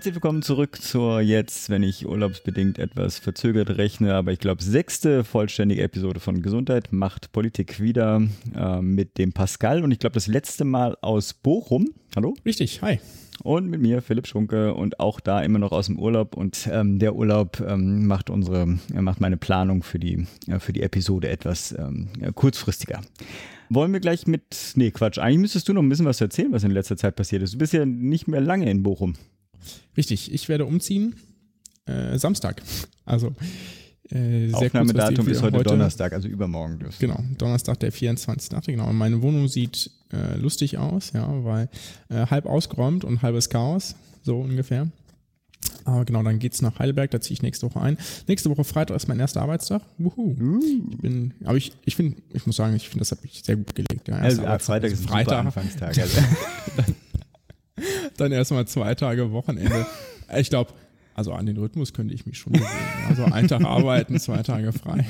[0.00, 5.24] Herzlich willkommen zurück zur jetzt, wenn ich urlaubsbedingt etwas verzögert rechne, aber ich glaube sechste
[5.24, 8.22] vollständige Episode von Gesundheit macht Politik wieder
[8.56, 11.90] äh, mit dem Pascal und ich glaube das letzte Mal aus Bochum.
[12.16, 12.34] Hallo?
[12.46, 12.98] Richtig, hi.
[13.42, 16.98] Und mit mir Philipp Schunke und auch da immer noch aus dem Urlaub und ähm,
[16.98, 21.28] der Urlaub ähm, macht unsere, äh, macht meine Planung für die, äh, für die Episode
[21.28, 23.02] etwas ähm, kurzfristiger.
[23.68, 26.64] Wollen wir gleich mit, nee Quatsch, eigentlich müsstest du noch ein bisschen was erzählen, was
[26.64, 27.52] in letzter Zeit passiert ist.
[27.52, 29.14] Du bist ja nicht mehr lange in Bochum.
[29.96, 31.14] Richtig, ich werde umziehen
[31.86, 32.62] äh, Samstag.
[33.04, 33.34] Also
[34.12, 36.78] äh, Aufnahmedatum ist heute, heute, Donnerstag, also übermorgen.
[36.78, 37.06] Dürfte.
[37.06, 38.66] Genau, Donnerstag, der 24.
[38.66, 38.88] Genau.
[38.88, 41.68] Und meine Wohnung sieht äh, lustig aus, ja, weil
[42.08, 44.88] äh, halb ausgeräumt und halbes Chaos, so ungefähr.
[45.84, 47.98] Aber genau, dann geht's nach Heidelberg, da ziehe ich nächste Woche ein.
[48.26, 49.82] Nächste Woche Freitag ist mein erster Arbeitstag.
[49.98, 50.36] Wuhu.
[50.40, 50.60] Uh.
[50.90, 53.56] Ich bin, aber ich, ich finde, ich muss sagen, ich finde, das habe ich sehr
[53.56, 54.08] gut gelegt.
[54.08, 55.44] Ja, also, Freitag ist ein Freitag.
[55.46, 55.96] Anfangstag.
[55.98, 56.20] Also.
[58.16, 59.86] Dann erstmal zwei Tage Wochenende.
[60.36, 60.72] Ich glaube,
[61.14, 62.70] also an den Rhythmus könnte ich mich schon gewöhnen.
[63.08, 65.06] Also ein Tag arbeiten, zwei Tage frei.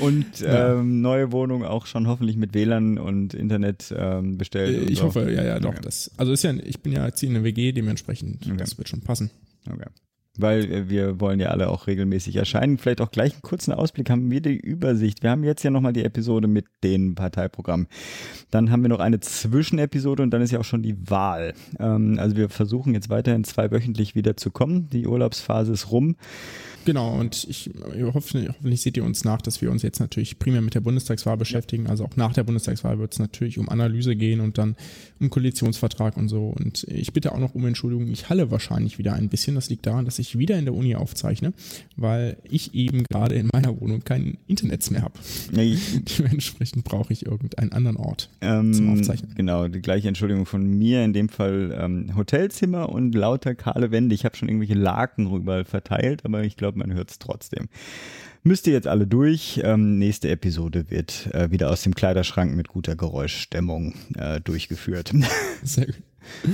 [0.00, 0.78] Und ja.
[0.78, 4.88] ähm, neue Wohnung auch schon hoffentlich mit WLAN und Internet ähm, bestellt.
[4.88, 5.70] Ich hoffe, ja, ja, doch.
[5.70, 5.80] Okay.
[5.82, 8.56] Das, also ist ja, ich bin ja jetzt in der WG, dementsprechend, okay.
[8.56, 9.30] das wird schon passen.
[9.68, 9.88] Okay
[10.40, 12.78] weil äh, wir wollen ja alle auch regelmäßig erscheinen.
[12.78, 15.22] Vielleicht auch gleich einen kurzen Ausblick haben wir die Übersicht.
[15.22, 17.86] Wir haben jetzt ja nochmal die Episode mit den Parteiprogrammen.
[18.50, 21.54] Dann haben wir noch eine Zwischenepisode und dann ist ja auch schon die Wahl.
[21.78, 24.88] Ähm, also wir versuchen jetzt weiterhin zweiwöchentlich wieder zu kommen.
[24.90, 26.16] Die Urlaubsphase ist rum.
[26.86, 27.70] Genau, und ich
[28.14, 31.36] hoffe, hoffentlich seht ihr uns nach, dass wir uns jetzt natürlich primär mit der Bundestagswahl
[31.36, 31.86] beschäftigen.
[31.88, 34.76] Also auch nach der Bundestagswahl wird es natürlich um Analyse gehen und dann
[35.20, 36.46] um Koalitionsvertrag und so.
[36.48, 39.56] Und ich bitte auch noch um Entschuldigung, ich halle wahrscheinlich wieder ein bisschen.
[39.56, 41.52] Das liegt daran, dass ich wieder in der Uni aufzeichne,
[41.96, 45.14] weil ich eben gerade in meiner Wohnung kein Internet mehr habe.
[45.52, 49.34] Dementsprechend brauche ich irgendeinen anderen Ort ähm, zum Aufzeichnen.
[49.34, 54.14] Genau, die gleiche Entschuldigung von mir, in dem Fall ähm, Hotelzimmer und lauter kahle Wände.
[54.14, 57.68] Ich habe schon irgendwelche Laken rüber verteilt, aber ich glaube, man hört es trotzdem.
[58.42, 59.60] Müsst ihr jetzt alle durch.
[59.62, 65.12] Ähm, nächste Episode wird äh, wieder aus dem Kleiderschrank mit guter Geräuschdämmung äh, durchgeführt.
[65.62, 66.09] Sehr gut.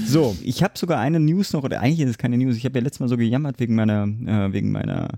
[0.06, 2.78] So, ich habe sogar eine News noch, oder eigentlich ist es keine News, ich habe
[2.78, 5.08] ja letztes Mal so gejammert wegen meiner, äh, wegen meiner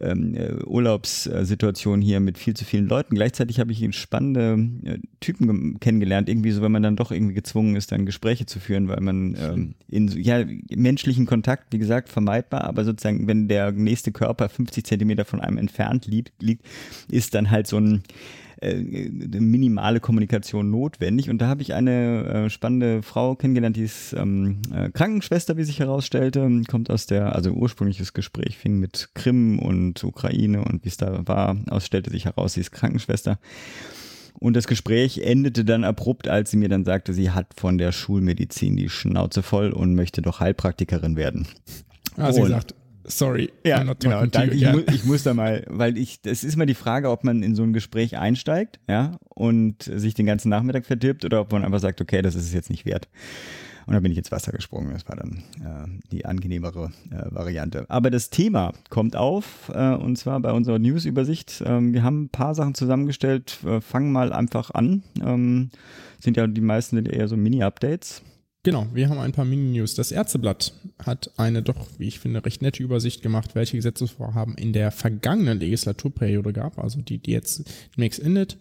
[0.00, 3.14] ähm, äh, Urlaubssituation hier mit viel zu vielen Leuten.
[3.14, 7.76] Gleichzeitig habe ich spannende äh, Typen kennengelernt, irgendwie so, wenn man dann doch irgendwie gezwungen
[7.76, 12.64] ist, dann Gespräche zu führen, weil man ähm, in ja, menschlichen Kontakt, wie gesagt, vermeidbar,
[12.64, 16.66] aber sozusagen, wenn der nächste Körper 50 Zentimeter von einem entfernt liegt, liegt
[17.10, 18.02] ist dann halt so ein
[18.64, 21.30] äh, minimale Kommunikation notwendig.
[21.30, 25.64] Und da habe ich eine äh, spannende Frau kennengelernt, die ist ähm, äh, Krankenschwester, wie
[25.64, 30.88] sich herausstellte, kommt aus der, also ursprüngliches Gespräch fing mit Krim und Ukraine und wie
[30.88, 33.38] es da war, aus stellte sich heraus, sie ist Krankenschwester.
[34.38, 37.92] Und das Gespräch endete dann abrupt, als sie mir dann sagte, sie hat von der
[37.92, 41.46] Schulmedizin die Schnauze voll und möchte doch Heilpraktikerin werden.
[42.16, 42.74] Ah, sie sagt,
[43.04, 43.52] Sorry.
[43.64, 44.26] Ja, genau.
[44.26, 44.54] Danke.
[44.54, 47.42] Ich, mu ich muss da mal, weil ich, das ist immer die Frage, ob man
[47.42, 51.64] in so ein Gespräch einsteigt, ja, und sich den ganzen Nachmittag verdirbt oder ob man
[51.64, 53.08] einfach sagt, okay, das ist es jetzt nicht wert.
[53.86, 54.92] Und da bin ich ins Wasser gesprungen.
[54.92, 57.84] Das war dann äh, die angenehmere äh, Variante.
[57.88, 61.62] Aber das Thema kommt auf, äh, und zwar bei unserer News-Übersicht.
[61.66, 63.58] Ähm, wir haben ein paar Sachen zusammengestellt.
[63.64, 65.02] Äh, fangen mal einfach an.
[65.22, 65.70] Ähm,
[66.18, 68.22] sind ja die meisten sind eher so Mini-Updates.
[68.64, 69.94] Genau, wir haben ein paar Mini-News.
[69.94, 70.72] Das Ärzteblatt
[71.04, 75.60] hat eine doch, wie ich finde, recht nette Übersicht gemacht, welche Gesetzesvorhaben in der vergangenen
[75.60, 78.56] Legislaturperiode gab, also die, die jetzt demnächst endet.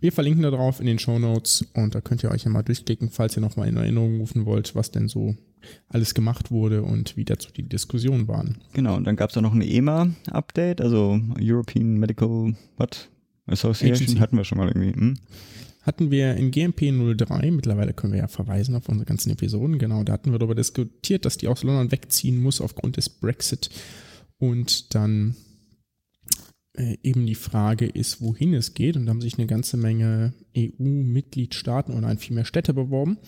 [0.00, 2.62] Wir verlinken da drauf in den Show Notes und da könnt ihr euch ja mal
[2.62, 5.36] durchklicken, falls ihr nochmal in Erinnerung rufen wollt, was denn so
[5.90, 8.56] alles gemacht wurde und wie dazu die Diskussionen waren.
[8.72, 13.10] Genau, und dann gab es da noch ein EMA-Update, also European Medical what?
[13.46, 14.18] Association, Agency.
[14.18, 14.94] hatten wir schon mal irgendwie.
[14.94, 15.18] Hm?
[15.82, 20.04] Hatten wir in GMP 03, mittlerweile können wir ja verweisen auf unsere ganzen Episoden, genau,
[20.04, 23.70] da hatten wir darüber diskutiert, dass die aus London wegziehen muss aufgrund des Brexit
[24.38, 25.36] und dann
[26.74, 30.34] äh, eben die Frage ist, wohin es geht und da haben sich eine ganze Menge
[30.56, 33.18] EU-Mitgliedstaaten oder ein viel mehr Städte beworben.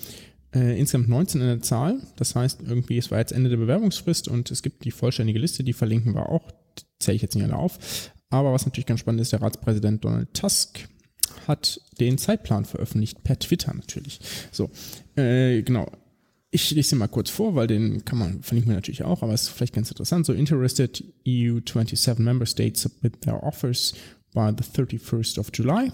[0.54, 2.00] Äh, insgesamt 19 in der Zahl.
[2.16, 5.64] Das heißt, irgendwie, es war jetzt Ende der Bewerbungsfrist und es gibt die vollständige Liste,
[5.64, 6.52] die verlinken wir auch.
[6.98, 8.12] Zähle ich jetzt nicht alle auf.
[8.28, 10.88] Aber was natürlich ganz spannend ist, der Ratspräsident Donald Tusk
[11.46, 14.20] hat den Zeitplan veröffentlicht, per Twitter natürlich.
[14.50, 14.70] So,
[15.16, 15.90] äh, genau.
[16.54, 19.32] Ich lese den mal kurz vor, weil den kann man, verlinken wir natürlich auch, aber
[19.32, 20.26] es ist vielleicht ganz interessant.
[20.26, 23.94] So, interested EU 27 member states submit their offers
[24.34, 25.90] by the 31st of July.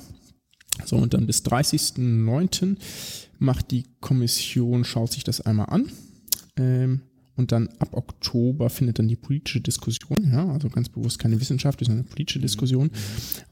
[0.84, 2.76] So, und dann bis 30.09.
[3.38, 5.92] macht die Kommission, schaut sich das einmal an.
[6.56, 7.02] Ähm,
[7.38, 11.78] und dann ab Oktober findet dann die politische Diskussion, ja, also ganz bewusst keine Wissenschaft,
[11.78, 12.90] sondern eine politische Diskussion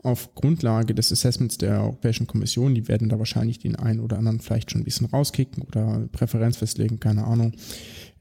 [0.02, 2.74] auf Grundlage des Assessments der Europäischen Kommission.
[2.74, 6.56] Die werden da wahrscheinlich den einen oder anderen vielleicht schon ein bisschen rauskicken oder Präferenz
[6.56, 7.52] festlegen, keine Ahnung.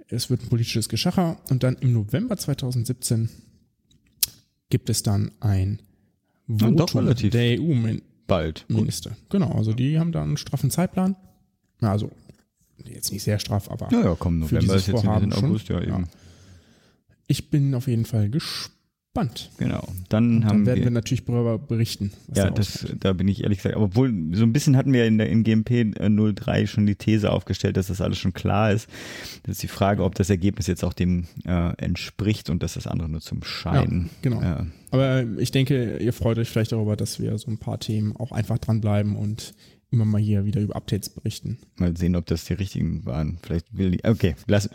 [0.07, 3.29] Es wird ein politisches Geschacher und dann im November 2017
[4.69, 5.81] gibt es dann ein
[6.47, 8.05] Und doch relativ der EU-Minister.
[8.27, 8.65] Bald.
[9.29, 11.15] Genau, also die haben da einen straffen Zeitplan.
[11.81, 12.11] Ja, Also
[12.85, 15.87] jetzt nicht sehr straff, aber Ja, ja, komm, November ist jetzt in August, ja schon.
[15.89, 16.07] eben.
[17.27, 19.49] Ich bin auf jeden Fall gespannt.
[19.57, 19.87] Genau.
[20.09, 22.11] Dann Dann haben werden wir wir, natürlich darüber berichten.
[22.27, 25.05] was ja, da das, da bin ich ehrlich gesagt, obwohl, so ein bisschen hatten wir
[25.05, 28.87] in der in GMP 03 schon die These aufgestellt, dass das alles schon klar ist.
[29.43, 32.87] Das ist die Frage, ob das Ergebnis jetzt auch dem äh, entspricht und dass das
[32.87, 34.09] andere nur zum Schein.
[34.23, 34.41] Ja, genau.
[34.41, 38.15] Äh, Aber ich denke, ihr freut euch vielleicht darüber, dass wir so ein paar Themen
[38.17, 39.53] auch einfach dranbleiben und
[39.95, 41.57] immer mal hier wieder über Updates berichten.
[41.77, 43.39] Mal sehen, ob das die richtigen waren.
[43.41, 44.03] Vielleicht will die.
[44.03, 44.69] Okay, lass.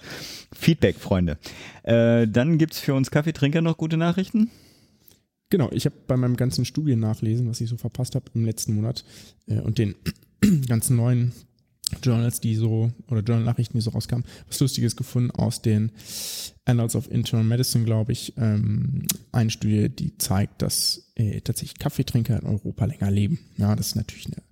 [0.53, 1.39] Feedback, Freunde.
[1.83, 4.51] Äh, dann gibt's für uns Kaffeetrinker noch gute Nachrichten.
[5.51, 9.05] Genau, ich habe bei meinem ganzen Studiennachlesen, was ich so verpasst habe im letzten Monat
[9.47, 9.95] äh, und den
[10.69, 11.33] ganzen neuen
[12.03, 15.91] Journals, die so, oder Journal-Nachrichten, die so rauskamen, was Lustiges gefunden aus den
[16.65, 18.35] Annals of Internal Medicine, glaube ich.
[18.37, 23.41] Ähm, eine Studie, die zeigt, dass äh, tatsächlich Kaffeetrinker in Europa länger leben.
[23.57, 24.43] Ja, das ist natürlich eine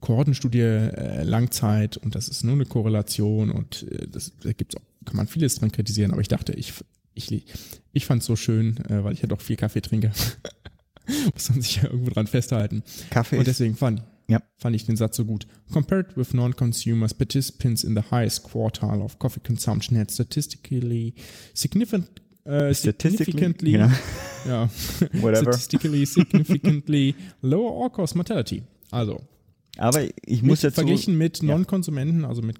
[0.00, 4.82] Kohortenstudie, äh, Langzeit und das ist nur eine Korrelation und äh, das, da gibt's auch,
[5.04, 6.72] kann man vieles dran kritisieren, aber ich dachte, ich,
[7.14, 7.44] ich,
[7.92, 10.12] ich fand es so schön, äh, weil ich ja doch viel Kaffee trinke.
[11.34, 12.82] Muss man sich ja irgendwo dran festhalten.
[13.10, 14.40] Kaffee Und deswegen fand, Ja.
[14.58, 15.46] fand ich den Satz so gut.
[15.72, 21.14] Compared with non-consumers, participants in the highest quartile of coffee consumption had statistically
[21.52, 22.20] significant,
[22.72, 23.92] Statistically, significantly, ja.
[24.46, 24.68] ja,
[25.36, 28.62] statistically significantly lower all-cause mortality.
[28.90, 29.20] Also,
[29.80, 30.74] aber ich muss mit, dazu.
[30.74, 31.48] verglichen mit Ja.
[31.48, 32.58] Non-Konsumenten, also mit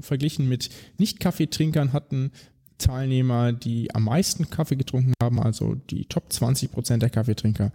[0.00, 2.32] verglichen mit Nicht-Kaffeetrinkern hatten
[2.78, 7.72] Teilnehmer, die am meisten Kaffee getrunken haben, also die Top 20 Prozent der Kaffeetrinker,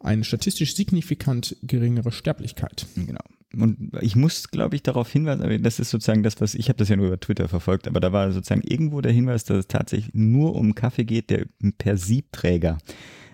[0.00, 2.86] eine statistisch signifikant geringere Sterblichkeit.
[2.96, 3.20] Genau.
[3.54, 6.78] Und ich muss, glaube ich, darauf hinweisen, aber das ist sozusagen das, was ich habe
[6.78, 9.66] das ja nur über Twitter verfolgt, aber da war sozusagen irgendwo der Hinweis, dass es
[9.68, 11.46] tatsächlich nur um Kaffee geht, der
[11.78, 12.78] per Siebträger,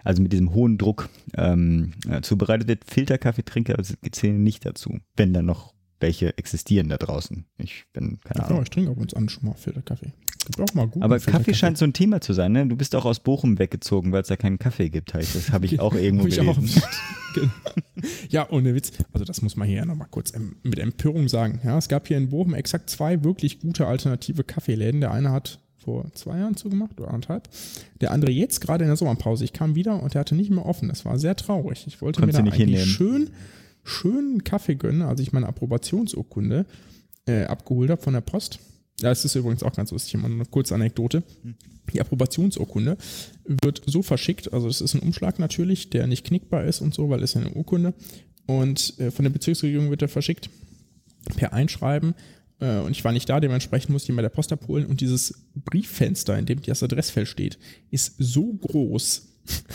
[0.04, 2.84] also mit diesem hohen Druck ähm, äh, zubereitet wird.
[2.84, 3.76] Filterkaffeetrinker
[4.10, 7.44] zählen nicht dazu, wenn dann noch welche existieren da draußen.
[7.58, 8.62] Ich bin keine Ja, Ahnung.
[8.64, 10.12] ich trinke ab und an schon mal Filterkaffee.
[10.44, 12.66] Gibt auch mal Aber Kaffee scheint so ein Thema zu sein, ne?
[12.66, 15.52] Du bist auch aus Bochum weggezogen, weil es da keinen Kaffee gibt, heißt das.
[15.52, 16.82] Habe ich auch irgendwo ich auch gelesen.
[18.28, 18.93] Ja, ohne Witz.
[19.12, 20.32] Also das muss man hier nochmal kurz
[20.62, 21.60] mit Empörung sagen.
[21.64, 25.00] Ja, es gab hier in Bochum exakt zwei wirklich gute alternative Kaffeeläden.
[25.00, 27.49] Der eine hat vor zwei Jahren zugemacht oder anderthalb.
[28.00, 29.44] Der andere jetzt gerade in der Sommerpause.
[29.44, 30.88] Ich kam wieder und der hatte nicht mehr offen.
[30.88, 31.87] Das war sehr traurig.
[31.87, 33.31] Ich wollte Konntest mir da eigentlich schön,
[33.84, 36.67] schön Kaffee gönnen, als ich meine Approbationsurkunde
[37.26, 38.58] äh, abgeholt habe von der Post.
[39.00, 41.23] Ja, es ist übrigens auch ganz lustig, mal eine kurze Anekdote.
[41.93, 42.96] Die Approbationsurkunde
[43.44, 47.11] wird so verschickt, also es ist ein Umschlag natürlich, der nicht knickbar ist und so,
[47.11, 47.94] weil es ja eine Urkunde.
[48.46, 50.50] Und äh, von der Bezirksregierung wird er verschickt
[51.37, 52.14] per Einschreiben.
[52.62, 54.87] Äh, und ich war nicht da, dementsprechend musste ich bei der Post abholen.
[54.87, 57.59] Und dieses Brieffenster, in dem das Adressfeld steht,
[57.91, 59.29] ist so groß,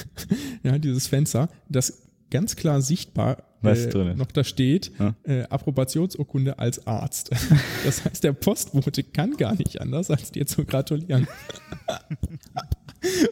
[0.63, 2.01] ja, dieses Fenster, dass
[2.31, 5.15] ganz klar sichtbar äh, noch da steht, Ja.
[5.24, 7.32] äh, Approbationsurkunde als Arzt.
[7.86, 11.27] Das heißt, der Postbote kann gar nicht anders, als dir zu gratulieren.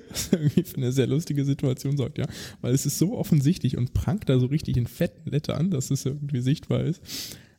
[0.10, 2.26] Was irgendwie für eine sehr lustige Situation sorgt, ja.
[2.62, 6.06] Weil es ist so offensichtlich und prangt da so richtig in fetten Lettern, dass es
[6.06, 7.02] irgendwie sichtbar ist.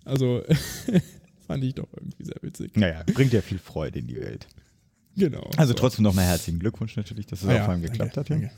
[0.04, 0.42] Also
[1.46, 2.76] fand ich doch irgendwie sehr witzig.
[2.76, 4.46] Naja, bringt ja viel Freude in die Welt.
[5.16, 5.48] Genau.
[5.56, 5.78] Also So.
[5.78, 8.28] trotzdem nochmal herzlichen Glückwunsch natürlich, dass es Ah auch ja, allem danke, geklappt hat.
[8.28, 8.36] Ja.
[8.36, 8.50] danke.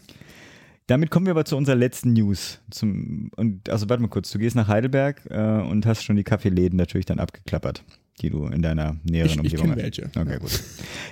[0.88, 2.60] Damit kommen wir aber zu unserer letzten News.
[2.70, 6.24] Zum, und also warte mal kurz, du gehst nach Heidelberg äh, und hast schon die
[6.24, 7.84] Kaffeeläden natürlich dann abgeklappert,
[8.22, 9.82] die du in deiner näheren Ich- ich Umgebung kenn hast.
[9.82, 10.38] welche, Okay, ja.
[10.38, 10.62] gut.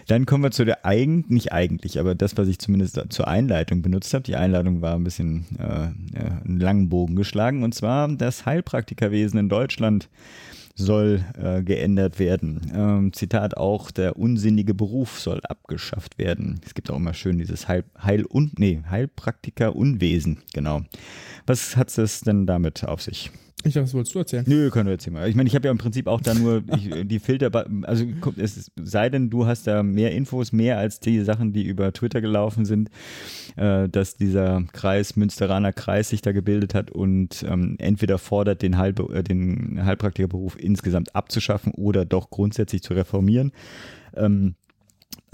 [0.07, 3.83] Dann kommen wir zu der eigentlich, nicht eigentlich, aber das, was ich zumindest zur Einleitung
[3.83, 4.25] benutzt habe.
[4.25, 5.93] Die Einleitung war ein bisschen äh, ja,
[6.45, 10.09] einen langen Bogen geschlagen und zwar das Heilpraktikerwesen in Deutschland
[10.77, 12.71] soll äh, geändert werden.
[12.75, 16.61] Ähm, Zitat auch, der unsinnige Beruf soll abgeschafft werden.
[16.65, 20.83] Es gibt auch immer schön dieses Heil, Heil und nee, Heilpraktiker Unwesen, genau.
[21.47, 23.31] Was hat es denn damit auf sich?
[23.65, 24.45] Ich dachte, das wolltest du erzählen.
[24.47, 25.29] Nö, können wir mal.
[25.29, 27.51] Ich meine, ich habe ja im Prinzip auch da nur ich, die Filter,
[27.83, 28.05] also
[28.37, 32.21] es sei denn, du hast da mehr Infos, mehr als die Sachen, die über Twitter
[32.21, 32.91] gelaufen sind,
[33.57, 38.77] äh, dass dieser Kreis, Münsteraner Kreis sich da gebildet hat und ähm, entweder fordert, den,
[38.77, 43.53] Heil, äh, den Heilpraktikerberuf insgesamt abzuschaffen oder doch grundsätzlich zu reformieren.
[44.15, 44.55] Ähm,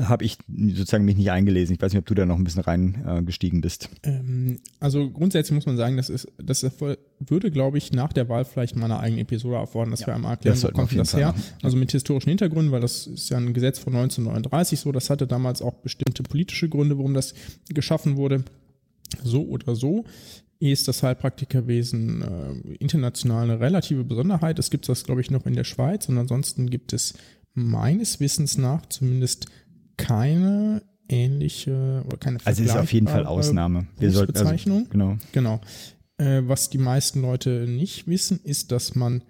[0.00, 1.74] habe ich sozusagen mich nicht eingelesen.
[1.74, 3.88] Ich weiß nicht, ob du da noch ein bisschen reingestiegen äh, bist.
[4.02, 6.66] Ähm, also grundsätzlich muss man sagen, das ist, das
[7.20, 10.14] würde, glaube ich, nach der Wahl vielleicht mal eine eigene Episode erfordern, dass ja, wir
[10.14, 11.28] einmal erklären, wo kommt das her.
[11.28, 11.42] Machen.
[11.62, 15.26] Also mit historischen Hintergründen, weil das ist ja ein Gesetz von 1939 so, das hatte
[15.26, 17.34] damals auch bestimmte politische Gründe, warum das
[17.68, 18.44] geschaffen wurde.
[19.22, 20.04] So oder so
[20.58, 24.58] ist das Heilpraktikerwesen äh, international eine relative Besonderheit.
[24.58, 27.14] Es gibt das, glaube ich, noch in der Schweiz und ansonsten gibt es
[27.54, 29.46] meines Wissens nach zumindest
[29.96, 33.86] keine ähnliche oder keine Also ist auf jeden Fall Ausnahme.
[33.98, 35.16] Wir sollten also, genau.
[35.32, 35.60] Genau.
[36.18, 39.22] Äh, was die meisten Leute nicht wissen, ist, dass man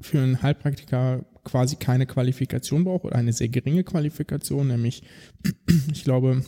[0.00, 5.02] für einen Heilpraktiker quasi keine Qualifikation braucht oder eine sehr geringe Qualifikation, nämlich
[5.92, 6.44] ich glaube,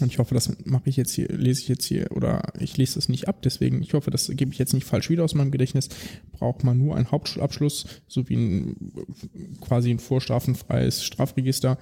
[0.00, 2.94] und ich hoffe, das mache ich jetzt hier, lese ich jetzt hier oder ich lese
[2.94, 5.50] das nicht ab, deswegen, ich hoffe, das gebe ich jetzt nicht falsch wieder aus meinem
[5.50, 5.88] Gedächtnis,
[6.32, 8.76] braucht man nur einen Hauptschulabschluss sowie ein,
[9.60, 11.78] quasi ein vorstrafenfreies Strafregister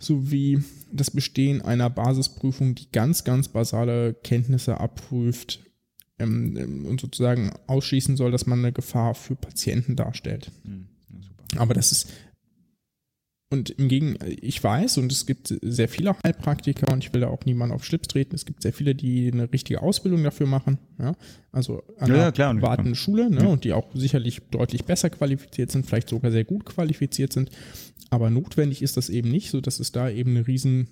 [0.00, 5.60] sowie das Bestehen einer Basisprüfung, die ganz, ganz basale Kenntnisse abprüft
[6.18, 10.50] ähm, ähm und sozusagen ausschließen soll, dass man eine Gefahr für Patienten darstellt.
[10.64, 10.88] Mhm.
[11.56, 12.08] Aber das ist
[13.52, 17.28] und im Gegenteil, ich weiß, und es gibt sehr viele Heilpraktiker, und ich will da
[17.28, 20.78] auch niemanden auf Schlips treten, es gibt sehr viele, die eine richtige Ausbildung dafür machen,
[21.00, 21.16] ja,
[21.50, 23.46] also an ja, einer klar, privaten Schule, ne, ja.
[23.48, 27.50] und die auch sicherlich deutlich besser qualifiziert sind, vielleicht sogar sehr gut qualifiziert sind,
[28.10, 30.88] aber notwendig ist das eben nicht, so dass es da eben eine riesen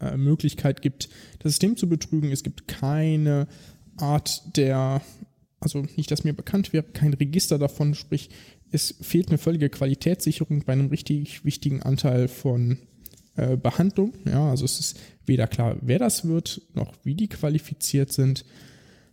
[0.00, 1.08] äh, Möglichkeit gibt,
[1.40, 2.30] das System zu betrügen.
[2.30, 3.48] Es gibt keine
[3.96, 5.02] Art der,
[5.60, 8.30] also nicht, dass mir bekannt wäre, kein Register davon, sprich,
[8.70, 12.78] es fehlt eine völlige Qualitätssicherung bei einem richtig wichtigen Anteil von
[13.36, 14.14] äh, Behandlung.
[14.24, 18.44] Ja, also es ist weder klar, wer das wird, noch wie die qualifiziert sind.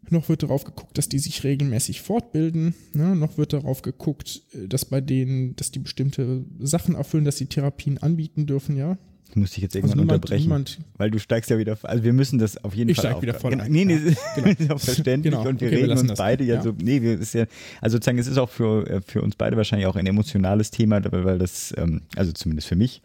[0.09, 2.73] Noch wird darauf geguckt, dass die sich regelmäßig fortbilden.
[2.93, 3.15] Ne?
[3.15, 7.45] Noch wird darauf geguckt, äh, dass bei denen, dass die bestimmte Sachen erfüllen, dass sie
[7.45, 8.97] Therapien anbieten dürfen, ja.
[9.29, 11.77] Ich muss dich jetzt also irgendwann also niemand, unterbrechen, niemand, weil du steigst ja wieder,
[11.83, 13.93] also wir müssen das auf jeden ich Fall Ich steig wieder voll genau, Nee, nee,
[13.97, 14.47] ja, genau.
[14.49, 15.47] ist auch verständlich genau.
[15.47, 17.45] und wir okay, reden wir uns beide ja, ja, so, nee, wir, ist ja,
[17.79, 20.99] also sozusagen, es ist auch für, äh, für uns beide wahrscheinlich auch ein emotionales Thema,
[21.11, 23.03] weil das, ähm, also zumindest für mich,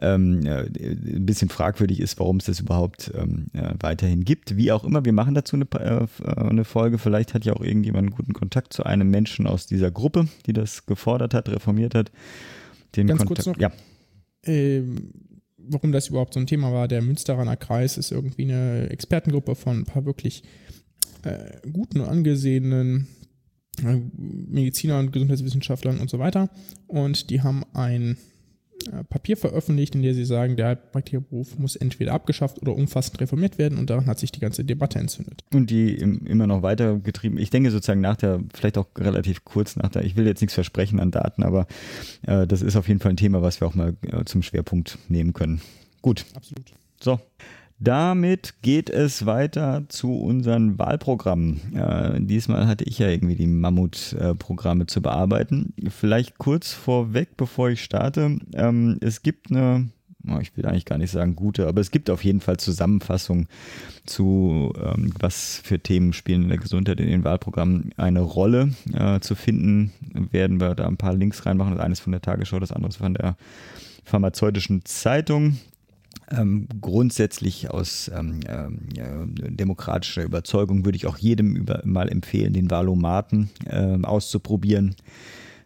[0.00, 3.46] ähm, ein bisschen fragwürdig ist, warum es das überhaupt ähm,
[3.80, 4.56] weiterhin gibt.
[4.56, 6.98] Wie auch immer, wir machen dazu eine, äh, eine Folge.
[6.98, 10.52] Vielleicht hat ja auch irgendjemand einen guten Kontakt zu einem Menschen aus dieser Gruppe, die
[10.52, 12.10] das gefordert hat, reformiert hat.
[12.96, 13.60] Den Ganz Kontakt, kurz noch.
[13.60, 13.72] Ja.
[14.44, 15.12] Ähm,
[15.56, 16.88] warum das überhaupt so ein Thema war.
[16.88, 20.42] Der Münsteraner Kreis ist irgendwie eine Expertengruppe von ein paar wirklich
[21.22, 23.08] äh, guten und angesehenen
[23.82, 26.50] äh, Medizinern, Gesundheitswissenschaftlern und so weiter.
[26.86, 28.33] Und die haben ein äh,
[29.08, 33.78] Papier veröffentlicht, in der sie sagen, der Heilpraktikerberuf muss entweder abgeschafft oder umfassend reformiert werden
[33.78, 35.42] und daran hat sich die ganze Debatte entzündet.
[35.52, 37.38] Und die immer noch weitergetrieben.
[37.38, 40.54] Ich denke sozusagen nach der, vielleicht auch relativ kurz nach der, ich will jetzt nichts
[40.54, 41.66] versprechen an Daten, aber
[42.26, 44.98] äh, das ist auf jeden Fall ein Thema, was wir auch mal äh, zum Schwerpunkt
[45.08, 45.60] nehmen können.
[46.02, 46.26] Gut.
[46.34, 46.72] Absolut.
[47.00, 47.18] So,
[47.80, 51.74] damit geht es weiter zu unseren Wahlprogrammen.
[51.74, 55.74] Äh, diesmal hatte ich ja irgendwie die Mammutprogramme äh, zu bearbeiten.
[55.88, 58.38] Vielleicht kurz vorweg, bevor ich starte.
[58.54, 59.88] Ähm, es gibt eine,
[60.28, 63.48] oh, ich will eigentlich gar nicht sagen gute, aber es gibt auf jeden Fall Zusammenfassungen
[64.06, 68.72] zu, ähm, was für Themen spielen in der Gesundheit in den Wahlprogrammen eine Rolle.
[68.92, 69.92] Äh, zu finden
[70.30, 71.74] werden wir da ein paar Links reinmachen.
[71.74, 73.36] Das eine ist von der Tagesschau, das andere ist von der
[74.04, 75.58] pharmazeutischen Zeitung
[76.38, 82.70] ähm, grundsätzlich aus ähm, äh, demokratischer Überzeugung würde ich auch jedem über, mal empfehlen, den
[82.70, 84.94] Valomaten äh, auszuprobieren.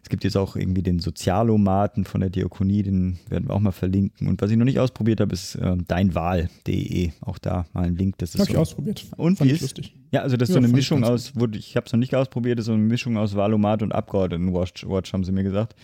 [0.01, 3.71] Es gibt jetzt auch irgendwie den Sozialomaten von der Diakonie, den werden wir auch mal
[3.71, 4.27] verlinken.
[4.27, 7.11] Und was ich noch nicht ausprobiert habe, ist äh, deinwahl.de.
[7.21, 8.17] Auch da mal ein Link.
[8.17, 8.53] Das ist habe so.
[8.53, 9.05] ich ausprobiert.
[9.17, 9.61] Und fand wie ist?
[9.61, 9.95] Lustig.
[10.11, 12.57] Ja, also das ist ja, so eine Mischung aus, ich habe es noch nicht ausprobiert,
[12.57, 15.75] das ist so eine Mischung aus Valomat und Abgeordnetenwatch, Watch, haben sie mir gesagt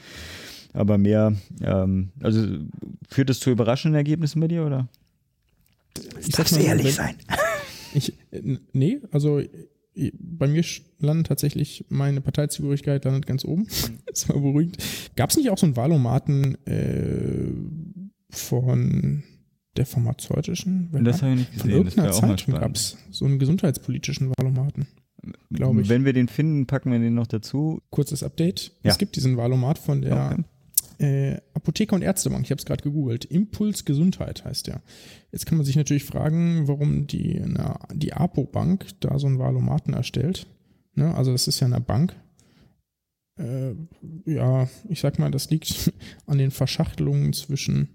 [0.76, 2.46] aber mehr, ähm, also
[3.10, 4.88] führt es zu überraschenden Ergebnissen bei dir oder?
[6.20, 7.16] Ich darf ehrlich sein.
[7.98, 8.12] Ich,
[8.74, 9.42] nee, also
[10.20, 10.66] bei mir
[11.00, 13.68] landet tatsächlich meine Parteizugehörigkeit landet ganz oben.
[14.06, 14.78] das war beruhigend.
[15.16, 17.54] Gab es nicht auch so einen Wahlomaten äh,
[18.30, 19.24] von
[19.78, 20.90] der pharmazeutischen?
[21.06, 21.62] Das habe ich nicht gesehen.
[21.62, 24.88] Von irgendeiner Zeitung gab es so einen gesundheitspolitischen Wahlomaten.
[25.50, 25.88] Glaube ich.
[25.88, 27.82] Wenn wir den finden, packen wir den noch dazu.
[27.92, 28.74] Kurzes Update.
[28.84, 28.92] Ja.
[28.92, 30.44] Es gibt diesen Wahlomat von der okay
[31.00, 34.82] äh, Apotheker und Ärztebank, ich habe es gerade gegoogelt, Impuls Gesundheit heißt der.
[35.32, 39.94] Jetzt kann man sich natürlich fragen, warum die, na, die Apo-Bank da so einen Valomaten
[39.94, 40.48] erstellt.
[40.94, 41.14] Ne?
[41.16, 42.16] Also das ist ja eine Bank.
[43.38, 43.74] Äh,
[44.26, 45.92] ja, ich sag mal, das liegt
[46.26, 47.90] an den Verschachtelungen zwischen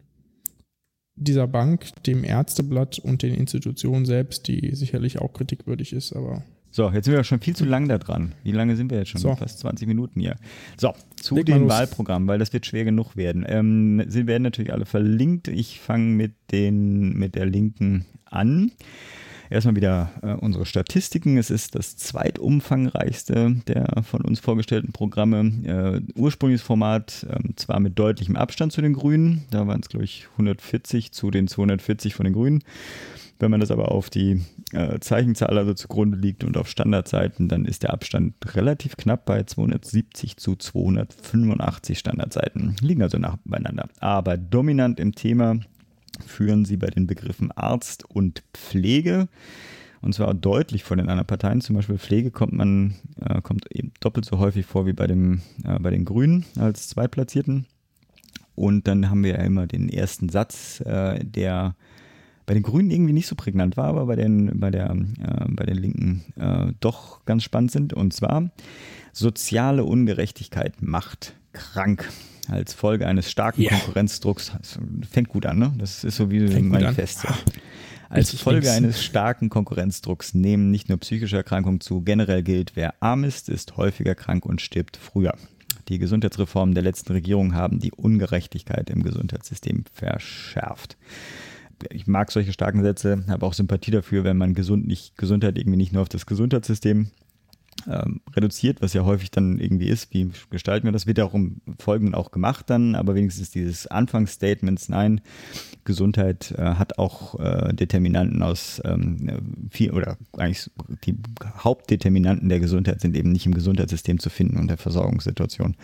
[1.17, 6.91] dieser Bank, dem Ärzteblatt und den Institutionen selbst, die sicherlich auch kritikwürdig ist, aber So,
[6.91, 8.33] jetzt sind wir schon viel zu lang da dran.
[8.45, 9.21] Wie lange sind wir jetzt schon?
[9.21, 9.35] So.
[9.35, 10.37] Fast 20 Minuten hier.
[10.77, 11.69] So, zu Leg den.
[11.69, 13.45] Wahlprogrammen, weil das wird schwer genug werden.
[13.49, 15.49] Ähm, sie werden natürlich alle verlinkt.
[15.49, 18.73] Ich fange mit den mit der Linken an.
[19.51, 21.37] Erstmal wieder äh, unsere Statistiken.
[21.37, 26.05] Es ist das zweitumfangreichste der von uns vorgestellten Programme.
[26.15, 29.43] Äh, ursprüngliches Format ähm, zwar mit deutlichem Abstand zu den Grünen.
[29.51, 32.63] Da waren es, glaube ich, 140 zu den 240 von den Grünen.
[33.41, 34.43] Wenn man das aber auf die
[34.73, 39.43] äh, Zeichenzahl also zugrunde liegt und auf Standardseiten, dann ist der Abstand relativ knapp bei
[39.43, 42.77] 270 zu 285 Standardseiten.
[42.83, 43.89] Liegen also nah beieinander.
[43.99, 45.59] Aber dominant im Thema
[46.27, 49.29] führen sie bei den Begriffen Arzt und Pflege.
[50.03, 51.63] Und zwar deutlich vor den anderen Parteien.
[51.63, 52.95] Zum Beispiel Pflege kommt man,
[53.25, 56.89] äh, kommt eben doppelt so häufig vor wie bei, dem, äh, bei den Grünen als
[56.89, 57.67] Zweitplatzierten.
[58.55, 61.75] Und dann haben wir ja immer den ersten Satz, äh, der
[62.51, 65.67] bei den Grünen irgendwie nicht so prägnant war, aber bei den, bei der, äh, bei
[65.67, 67.93] den Linken äh, doch ganz spannend sind.
[67.93, 68.51] Und zwar,
[69.13, 72.11] soziale Ungerechtigkeit macht krank.
[72.49, 73.71] Als Folge eines starken Ja.
[73.71, 74.51] Konkurrenzdrucks.
[74.59, 75.73] Das fängt gut an, ne?
[75.79, 76.83] Das ist so wie Fängt ein.
[76.83, 77.23] Manifest.
[77.23, 77.37] Ja.
[78.09, 82.01] Als Folge eines starken Konkurrenzdrucks nehmen nicht nur psychische Erkrankungen zu.
[82.01, 85.37] Generell gilt, wer arm ist, ist häufiger krank und stirbt früher.
[85.89, 90.97] Die Gesundheitsreformen der letzten Regierung haben die Ungerechtigkeit im Gesundheitssystem verschärft
[91.91, 95.79] ich mag solche starken Sätze, habe auch Sympathie dafür, wenn man gesund nicht, Gesundheit irgendwie
[95.79, 97.11] nicht nur auf das Gesundheitssystem
[97.89, 102.15] ähm, reduziert, was ja häufig dann irgendwie ist, wie gestalten wir das, wird im Folgenden
[102.15, 105.21] auch gemacht dann, aber wenigstens dieses Anfangsstatements, nein,
[105.85, 110.71] Gesundheit äh, hat auch äh, Determinanten aus ähm, viel oder eigentlich
[111.05, 111.17] die
[111.59, 115.77] Hauptdeterminanten der Gesundheit sind eben nicht im Gesundheitssystem zu finden und der Versorgungssituation,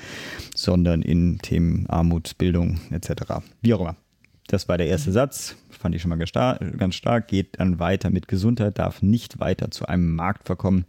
[0.55, 3.41] sondern in Themen Armut, Bildung etc.
[3.63, 3.97] Wie auch immer.
[4.47, 7.29] Das war der erste Satz, fand ich schon mal ganz stark.
[7.29, 10.85] Geht dann weiter mit Gesundheit, darf nicht weiter zu einem Markt verkommen,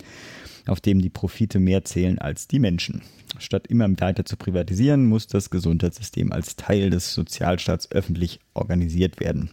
[0.67, 3.01] auf dem die Profite mehr zählen als die Menschen.
[3.39, 9.49] Statt immer weiter zu privatisieren, muss das Gesundheitssystem als Teil des Sozialstaats öffentlich organisiert werden.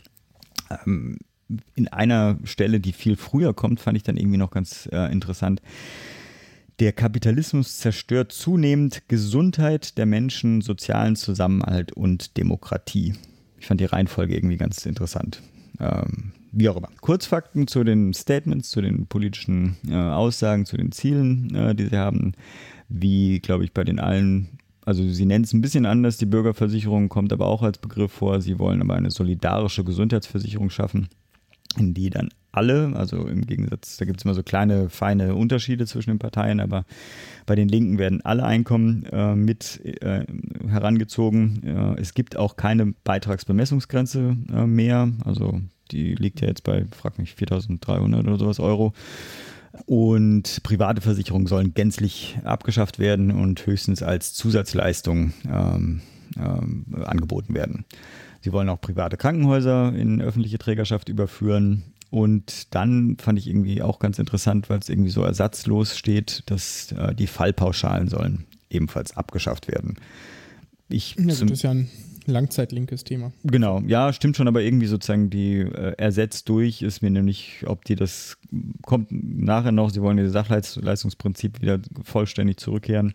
[0.87, 1.18] Ähm,
[1.75, 5.61] in einer Stelle, die viel früher kommt, fand ich dann irgendwie noch ganz äh, interessant.
[6.80, 13.14] Der Kapitalismus zerstört zunehmend Gesundheit der Menschen, sozialen Zusammenhalt und Demokratie.
[13.64, 15.40] Ich fand die Reihenfolge irgendwie ganz interessant.
[15.81, 16.90] Ähm, wie auch immer.
[17.00, 21.96] Kurzfakten zu den Statements, zu den politischen äh, Aussagen, zu den Zielen, äh, die sie
[21.96, 22.33] haben.
[22.90, 27.09] Wie, glaube ich, bei den allen, also sie nennen es ein bisschen anders, die Bürgerversicherung
[27.09, 28.42] kommt aber auch als Begriff vor.
[28.42, 31.09] Sie wollen aber eine solidarische Gesundheitsversicherung schaffen,
[31.78, 36.10] die dann alle, also im Gegensatz, da gibt es immer so kleine, feine Unterschiede zwischen
[36.10, 36.84] den Parteien, aber
[37.46, 40.24] bei den Linken werden alle Einkommen äh, mit äh,
[40.68, 41.62] herangezogen.
[41.64, 45.60] Äh, es gibt auch keine Beitragsbemessungsgrenze äh, mehr, also
[45.90, 48.92] die liegt ja jetzt bei, frag mich, 4.300 oder sowas Euro.
[49.87, 56.00] Und private Versicherungen sollen gänzlich abgeschafft werden und höchstens als Zusatzleistung ähm,
[56.37, 57.84] ähm, angeboten werden.
[58.44, 61.83] Sie wollen auch private Krankenhäuser in öffentliche Trägerschaft überführen.
[62.11, 66.92] Und dann fand ich irgendwie auch ganz interessant, weil es irgendwie so ersatzlos steht, dass
[66.92, 69.96] äh, die Fallpauschalen sollen ebenfalls abgeschafft werden.
[70.90, 71.88] Ich Ja, zum- das ist ja ein
[72.26, 73.33] langzeitlinkes Thema.
[73.44, 77.87] Genau, ja, stimmt schon, aber irgendwie sozusagen die äh, ersetzt durch ist mir nämlich, ob
[77.87, 78.37] die das
[78.83, 83.14] kommt nachher noch, sie wollen das Sachleistungsprinzip wieder vollständig zurückkehren.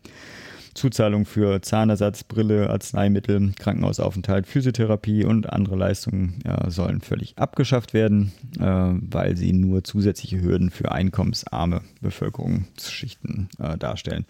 [0.80, 8.32] Zuzahlung für Zahnersatz, Brille, Arzneimittel, Krankenhausaufenthalt, Physiotherapie und andere Leistungen äh, sollen völlig abgeschafft werden,
[8.60, 14.26] äh, weil sie nur zusätzliche Hürden für einkommensarme Bevölkerungsschichten äh, darstellen.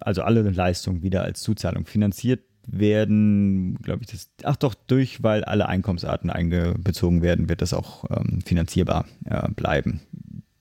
[0.00, 5.44] Also alle Leistungen wieder als Zuzahlung finanziert werden, glaube ich, das, ach doch, durch, weil
[5.44, 10.00] alle Einkommensarten einbezogen werden, wird das auch ähm, finanzierbar äh, bleiben.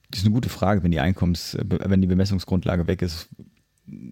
[0.09, 3.29] Das ist eine gute Frage, wenn die Einkommens, wenn die Bemessungsgrundlage weg ist.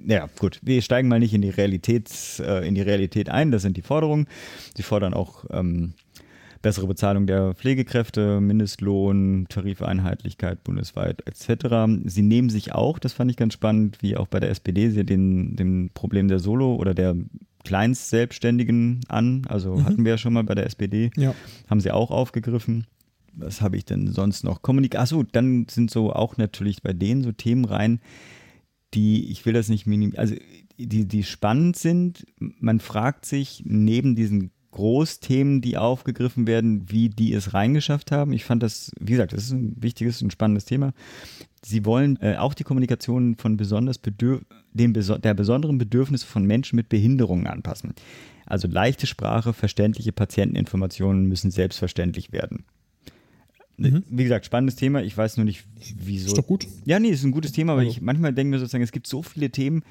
[0.07, 2.09] Ja, gut, wir steigen mal nicht in die Realität,
[2.39, 4.27] äh, in die Realität ein, das sind die Forderungen.
[4.75, 5.93] Sie fordern auch ähm,
[6.61, 11.91] bessere Bezahlung der Pflegekräfte, Mindestlohn, Tarifeinheitlichkeit bundesweit etc.
[12.05, 15.05] Sie nehmen sich auch, das fand ich ganz spannend, wie auch bei der SPD, sie
[15.05, 17.15] den, dem Problem der Solo- oder der
[17.63, 19.43] Kleinstselbstständigen an.
[19.49, 21.33] Also hatten wir ja schon mal bei der SPD, Ja.
[21.69, 22.85] haben sie auch aufgegriffen.
[23.33, 24.61] Was habe ich denn sonst noch?
[24.61, 27.99] Kommunik Achso, dann sind so auch natürlich bei denen so Themen rein,
[28.93, 30.36] die, ich will das nicht minim, also
[30.78, 32.26] die, die spannend sind.
[32.39, 38.32] Man fragt sich neben diesen Großthemen, die aufgegriffen werden, wie die es reingeschafft haben.
[38.34, 40.93] Ich fand das, wie gesagt, das ist ein wichtiges und spannendes Thema.
[41.63, 46.45] Sie wollen äh, auch die Kommunikation von besonders bedürf dem beso der besonderen Bedürfnisse von
[46.45, 47.93] Menschen mit Behinderungen anpassen.
[48.45, 52.65] Also leichte Sprache, verständliche Patienteninformationen müssen selbstverständlich werden.
[53.77, 54.03] Mhm.
[54.09, 55.03] Wie gesagt, spannendes Thema.
[55.03, 55.65] Ich weiß nur nicht,
[55.99, 56.27] wieso.
[56.27, 56.67] Ist doch gut.
[56.85, 59.07] Ja, nee, ist ein gutes Thema, aber Also- ich manchmal denke mir sozusagen, es gibt
[59.07, 59.83] so viele Themen.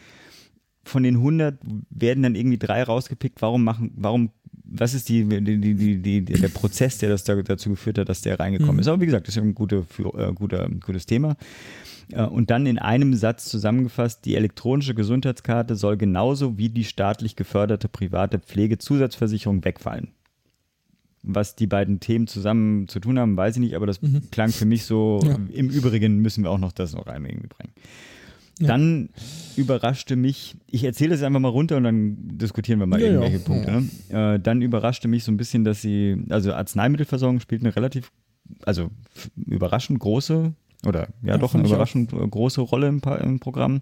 [0.85, 1.59] Von den 100
[1.91, 3.43] werden dann irgendwie drei rausgepickt.
[3.43, 4.31] Warum machen, warum,
[4.65, 8.21] was ist die, die, die, die, der Prozess, der das da, dazu geführt hat, dass
[8.23, 8.81] der reingekommen Mhm.
[8.81, 8.89] ist?
[8.89, 9.85] Aber wie gesagt, das ist ja ein gute,
[10.17, 11.37] äh, guter, gutes Thema.
[12.13, 17.35] Äh, Und dann in einem Satz zusammengefasst, die elektronische Gesundheitskarte soll genauso wie die staatlich
[17.35, 20.09] geförderte private Pflegezusatzversicherung wegfallen.
[21.29, 23.99] Was die beiden Themen zusammen zu tun haben, weiß ich nicht, aber das
[24.31, 25.29] klang für mich so, Mhm.
[25.29, 25.39] Ja.
[25.55, 27.73] im Übrigen müssen wir auch noch das noch rein irgendwie bringen.
[28.61, 28.69] Ja.
[28.69, 29.11] Dann
[29.57, 33.41] überraschte mich, ich erzähle das einfach mal runter und dann diskutieren wir mal Ja, irgendwelche
[33.41, 33.71] Punkte.
[34.11, 34.35] Ne?
[34.37, 38.13] Äh, dann überraschte mich so ein bisschen, dass sie, also Arzneimittelversorgung spielt eine relativ,
[38.65, 38.91] also
[39.37, 40.55] überraschend große,
[40.87, 41.75] oder ja, doch eine ich auch.
[41.75, 43.81] überraschend äh, große Rolle im, im Programm.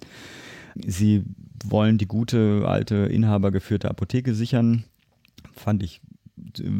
[0.85, 1.23] Sie
[1.65, 4.85] wollen die gute, alte, inhabergeführte Apotheke sichern.
[5.53, 6.01] Fand ich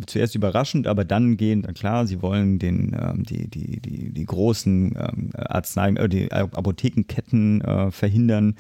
[0.07, 4.97] zuerst überraschend, aber dann gehen, klar, sie wollen den, ähm, die, die, die, die großen
[4.99, 8.57] ähm, Arznei, äh, die Apothekenketten äh, verhindern.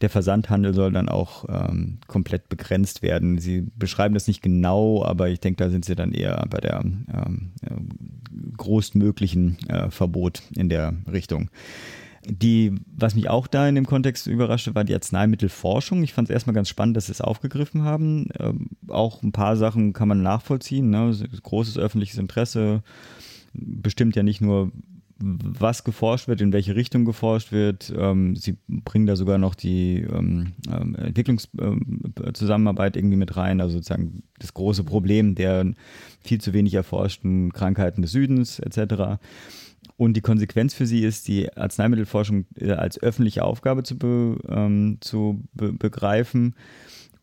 [0.00, 3.38] Der Versandhandel soll dann auch ähm, komplett begrenzt werden.
[3.38, 6.80] Sie beschreiben das nicht genau, aber ich denke, da sind sie dann eher bei der
[6.80, 11.50] ähm, äh, größtmöglichen äh, Verbot in der Richtung.
[12.24, 16.04] Die, was mich auch da in dem Kontext überraschte, war die Arzneimittelforschung.
[16.04, 18.28] Ich fand es erstmal ganz spannend, dass sie es aufgegriffen haben.
[18.38, 20.90] Ähm, auch ein paar Sachen kann man nachvollziehen.
[20.90, 21.12] Ne?
[21.42, 22.82] Großes öffentliches Interesse
[23.54, 24.70] bestimmt ja nicht nur,
[25.22, 27.92] was geforscht wird, in welche Richtung geforscht wird.
[27.96, 34.24] Ähm, sie bringen da sogar noch die ähm, ähm, Entwicklungszusammenarbeit irgendwie mit rein, also sozusagen
[34.38, 35.72] das große Problem der
[36.20, 39.20] viel zu wenig erforschten Krankheiten des Südens etc.
[39.96, 44.98] Und die Konsequenz für sie ist, die Arzneimittelforschung äh, als öffentliche Aufgabe zu, be, ähm,
[45.00, 46.54] zu be begreifen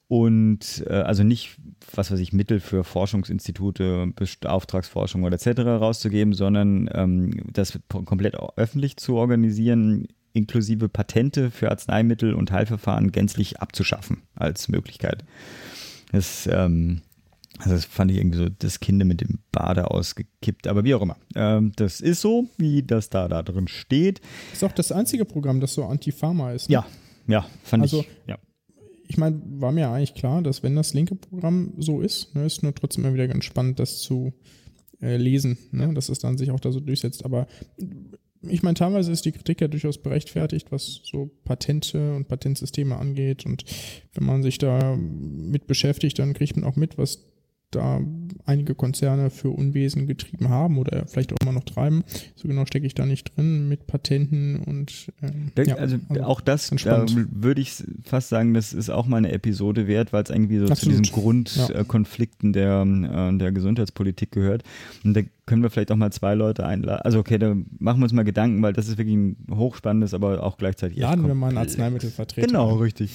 [0.09, 1.57] und äh, also nicht,
[1.93, 4.11] was weiß ich, Mittel für Forschungsinstitute,
[4.43, 5.61] Auftragsforschung oder etc.
[5.61, 13.61] rauszugeben, sondern ähm, das komplett öffentlich zu organisieren, inklusive Patente für Arzneimittel und Heilverfahren gänzlich
[13.61, 15.25] abzuschaffen als Möglichkeit.
[16.11, 17.01] Das, ähm,
[17.59, 21.01] also das fand ich irgendwie so das Kind mit dem Bade ausgekippt, aber wie auch
[21.01, 21.17] immer.
[21.35, 24.21] Ähm, das ist so, wie das da, da drin steht.
[24.53, 26.69] Ist auch das einzige Programm, das so anti-Pharma ist.
[26.69, 26.73] ne?
[26.75, 26.85] Ja,
[27.27, 28.07] ja, fand Also- ich.
[28.27, 28.37] Ja.
[29.07, 32.63] ich meine, war mir eigentlich klar, dass wenn das linke Programm so ist, ne, ist
[32.63, 34.33] nur trotzdem immer wieder ganz spannend, das zu
[35.01, 37.23] äh, lesen, ne, dass es dann sich auch da so durchsetzt.
[37.25, 37.47] Aber
[38.41, 43.45] ich meine, teilweise ist die Kritik ja durchaus berechtfertigt, was so Patente und Patentsysteme angeht.
[43.45, 43.65] Und
[44.13, 47.25] wenn man sich da mit beschäftigt, dann kriegt man auch mit, was
[47.71, 48.01] da
[48.45, 52.03] einige Konzerne für Unwesen getrieben haben oder vielleicht auch immer noch treiben.
[52.35, 56.41] So genau stecke ich da nicht drin mit Patenten und ähm, Da, ja, also, auch
[56.41, 57.27] das, da spannend.
[57.31, 60.65] würde ich fast sagen, das ist auch mal eine Episode wert, weil es irgendwie so
[60.65, 60.99] zu Absolut.
[60.99, 64.63] diesen Grundkonflikten der, äh, der Gesundheitspolitik gehört.
[65.03, 67.01] Und da können wir vielleicht auch mal zwei Leute einladen.
[67.03, 70.43] Also okay, da machen wir uns mal Gedanken, weil das ist wirklich ein hochspannendes, aber
[70.43, 71.57] auch gleichzeitig laden wir mal einen.
[71.57, 72.47] Arzneimittelvertreter.
[72.47, 73.11] Genau, richtig.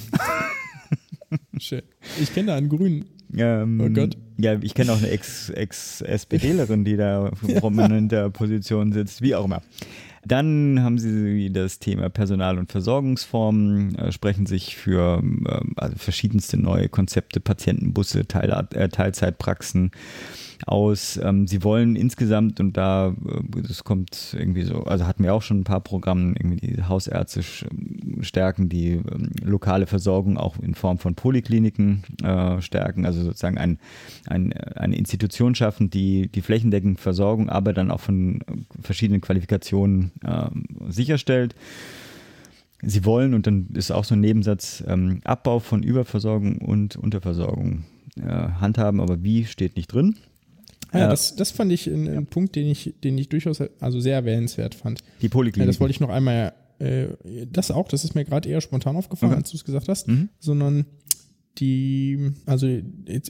[1.58, 1.82] Schön.
[2.20, 3.06] Ich kenne da einen Grünen.
[3.36, 4.16] Ähm, Oh Gott.
[4.36, 9.62] Ja, ich kenne auch eine Ex- Ex-SPDlerin, die da prominenter Position sitzt, wie auch immer.
[10.26, 16.56] Dann haben sie das Thema Personal- und Versorgungsformen, äh, sprechen sich für ähm, also verschiedenste
[16.56, 19.90] neue Konzepte, Patientenbusse, Teil, äh, Teilzeitpraxen
[20.66, 21.20] aus.
[21.22, 25.42] Ähm, sie wollen insgesamt, und da, äh, das kommt irgendwie so, also hatten wir auch
[25.42, 27.42] schon ein paar Programme, irgendwie die Hausärzte
[28.20, 32.02] stärken, die ähm, lokale Versorgung auch in Form von Polikliniken
[32.60, 33.78] stärken, also sozusagen ein,
[34.26, 38.40] ein, eine Institution schaffen, die die flächendeckende Versorgung, aber dann auch von
[38.80, 40.46] verschiedenen Qualifikationen äh,
[40.88, 41.54] sicherstellt.
[42.82, 47.84] Sie wollen, und dann ist auch so ein Nebensatz, ähm, Abbau von Überversorgung und Unterversorgung
[48.16, 50.16] äh, handhaben, aber wie steht nicht drin.
[50.90, 53.62] Ah, ja, Äh, das, das fand ich einen, einen Punkt, den ich, den ich durchaus
[53.80, 55.02] also sehr erwähnenswert fand.
[55.22, 55.66] Die Poliklinik.
[55.68, 57.06] das wollte ich noch einmal, äh,
[57.50, 59.40] das auch, das ist mir gerade eher spontan aufgefallen, Okay.
[59.40, 60.28] als du es gesagt hast, Mhm.
[60.38, 60.84] sondern
[61.58, 62.66] die, also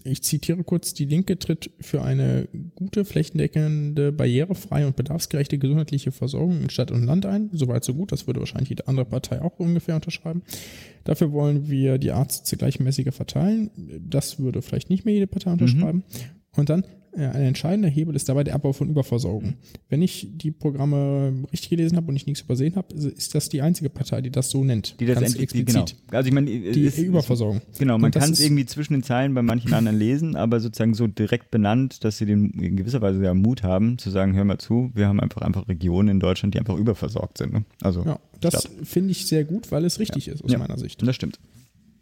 [0.05, 6.63] ich zitiere kurz, die Linke tritt für eine gute, flächendeckende, barrierefreie und bedarfsgerechte gesundheitliche Versorgung
[6.63, 7.51] in Stadt und Land ein.
[7.53, 10.43] Soweit so gut, das würde wahrscheinlich jede andere Partei auch ungefähr unterschreiben.
[11.05, 13.71] Dafür wollen wir die Arztsitze gleichmäßiger verteilen.
[14.01, 16.03] Das würde vielleicht nicht mehr jede Partei unterschreiben.
[16.57, 16.85] Und dann
[17.17, 19.55] ein entscheidender Hebel ist dabei der Abbau von Überversorgung.
[19.89, 23.63] Wenn ich die Programme richtig gelesen habe und ich nichts übersehen habe, ist das die
[23.63, 24.99] einzige Partei, die das so nennt.
[25.01, 25.85] die das Ganz endlich, die, genau.
[26.11, 27.61] Also ich meine, Die es- Überversorgung.
[27.79, 30.95] Genau, man kann es ist- irgendwie zwischen den Zeilen bei manchen anderen lesen, aber sozusagen
[30.95, 34.45] so direkt benannt, dass sie den in gewisser Weise ja Mut haben, zu sagen, hör
[34.45, 37.53] mal zu, wir haben einfach einfach Regionen in Deutschland, die einfach überversorgt sind.
[37.53, 37.65] Ne?
[37.81, 40.59] Also Ja, das finde ich sehr gut, weil es richtig ist, aus Ja.
[40.59, 41.07] meiner Sicht.
[41.07, 41.39] Das stimmt.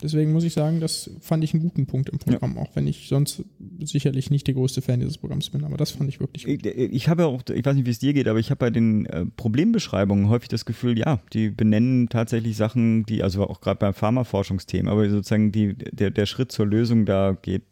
[0.02, 3.08] Deswegen muss ich sagen, das fand ich einen guten Punkt im Programm, auch wenn ich
[3.08, 3.44] sonst
[3.82, 6.66] sicherlich nicht der größte Fan dieses Programms bin, aber das fand ich wirklich gut.
[6.66, 8.58] Ich, ich habe ja auch, ich weiß nicht, wie es dir geht, aber ich habe
[8.58, 13.60] bei den äh, Problembeschreibungen häufig das Gefühl, ja, die benennen tatsächlich Sachen, die, also auch
[13.60, 17.62] gerade beim Pharmaforschungsthemen, aber sozusagen die, der, der Schritt zur Lösung, da geht,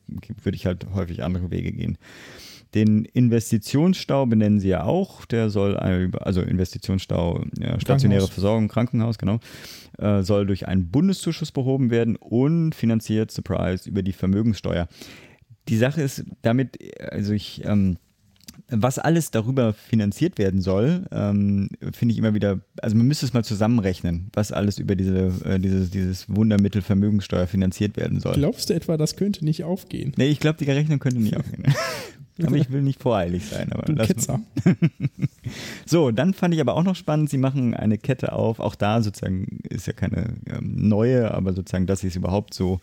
[0.43, 1.99] würde ich halt häufig andere Wege gehen.
[2.75, 5.25] Den Investitionsstau benennen sie ja auch.
[5.25, 8.29] Der soll, also Investitionsstau, ja, stationäre.
[8.29, 9.41] Versorgung, Krankenhaus, genau,
[9.99, 14.89] äh, soll durch einen Bundeszuschuss behoben werden und finanziert, surprise, über die Vermögenssteuer.
[15.69, 16.79] Die Sache ist damit,
[17.11, 17.97] also ich, ähm,
[18.69, 23.33] was alles darüber finanziert werden soll, ähm, finde ich immer wieder, also man müsste es
[23.33, 28.35] mal zusammenrechnen, was alles über diese, äh, dieses, dieses Wundermittel Vermögenssteuer finanziert werden soll.
[28.35, 30.13] Glaubst du etwa, das könnte nicht aufgehen?
[30.17, 31.65] Nee, ich glaube, die Rechnung könnte nicht aufgehen.
[32.47, 33.73] aber ich will nicht voreilig sein.
[33.73, 34.41] Aber Du lass- Ketzer.
[35.87, 39.03] So, dann fand ich aber auch noch spannend, sie machen eine Kette auf, auch da
[39.03, 42.81] sozusagen ist ja keine ähm, neue, aber sozusagen, dass sie es überhaupt so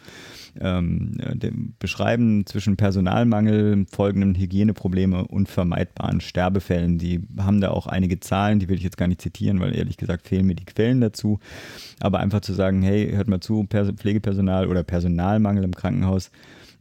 [0.60, 6.98] ähm, äh, dem beschreiben zwischen Personalmangel, folgenden Hygieneprobleme und vermeidbaren Sterbefällen.
[6.98, 9.98] Die haben da auch einige Zahlen, die will ich jetzt gar nicht zitieren, weil ehrlich
[9.98, 11.40] gesagt fehlen mir die Quellen dazu.
[12.00, 16.32] Aber einfach zu sagen, hey, hört mal zu, Pers Pflegepersonal oder Personalmangel im Krankenhaus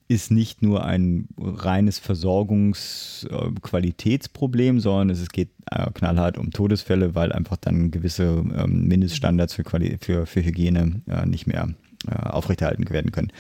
[0.08, 7.56] ist nicht nur ein reines Versorgungsqualitätsproblem, sondern es geht äh, knallhart um Todesfälle, weil einfach
[7.56, 11.68] dann gewisse ähm, Mindeststandards für, Quali für, für Hygiene äh, nicht mehr
[12.08, 13.32] äh, aufrechterhalten werden können.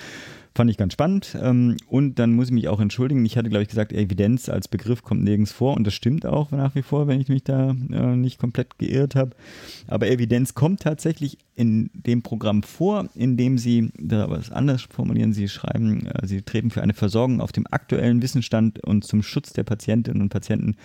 [0.56, 1.36] Fand ich ganz spannend.
[1.38, 3.26] Ähm, und dann muss ich mich auch entschuldigen.
[3.26, 5.76] Ich hatte, glaube ich, gesagt, Evidenz als Begriff kommt nirgends vor.
[5.76, 9.16] Und das stimmt auch nach wie vor, wenn ich mich da äh, nicht komplett geirrt
[9.16, 9.32] habe.
[9.86, 15.46] Aber Evidenz kommt tatsächlich in dem Programm vor, in dem Sie, was anders formulieren, Sie
[15.50, 19.64] schreiben, äh, Sie treten für eine Versorgung auf dem aktuellen Wissensstand und zum Schutz der
[19.64, 20.76] Patientinnen und Patienten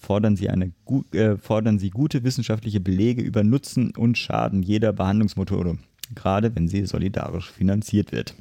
[0.00, 0.72] fordern Sie, eine,
[1.12, 5.78] äh, fordern Sie gute wissenschaftliche Belege über Nutzen und Schaden jeder Behandlungsmethode,
[6.12, 8.34] gerade wenn sie solidarisch finanziert wird.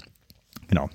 [0.72, 0.90] Genau.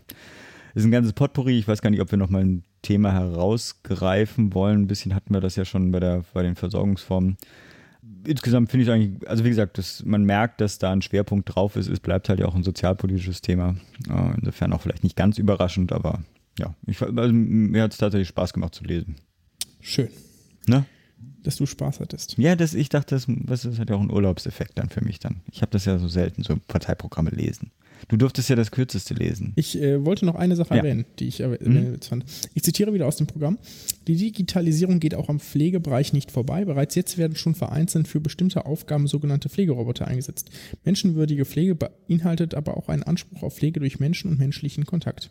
[0.74, 1.58] Das ist ein ganzes Potpourri.
[1.58, 4.82] Ich weiß gar nicht, ob wir nochmal ein Thema herausgreifen wollen.
[4.82, 7.36] Ein bisschen hatten wir das ja schon bei, der, bei den Versorgungsformen.
[8.26, 11.76] Insgesamt finde ich eigentlich, also wie gesagt, das, man merkt, dass da ein Schwerpunkt drauf
[11.76, 11.88] ist.
[11.88, 13.76] Es bleibt halt ja auch ein sozialpolitisches Thema.
[14.08, 16.20] Äh, Insofern auch vielleicht nicht ganz überraschend, aber
[16.58, 19.16] ja, ich, also, mir hat es tatsächlich Spaß gemacht zu lesen.
[19.80, 20.08] Schön,
[20.66, 20.84] Ne?
[21.42, 22.36] dass du Spaß hattest.
[22.38, 25.42] Ja, das, ich dachte, das, das hat ja auch einen Urlaubseffekt dann für mich dann.
[25.52, 27.70] Ich habe das ja so selten, so Parteiprogramme lesen.
[28.08, 29.52] Du durftest ja das kürzeste lesen.
[29.56, 30.82] Ich äh, wollte noch eine Sache Ja.
[30.82, 30.86] Mhm.
[30.86, 32.24] erwähnen, die ich erwähnen fand.
[32.54, 33.58] Ich zitiere wieder aus dem Programm.
[34.06, 36.64] Die Digitalisierung geht auch am Pflegebereich nicht vorbei.
[36.64, 40.50] Bereits jetzt werden schon vereinzelt für bestimmte Aufgaben sogenannte Pflegeroboter eingesetzt.
[40.84, 45.30] Menschenwürdige Pflege beinhaltet aber auch einen Anspruch auf Pflege durch Menschen und menschlichen Kontakt.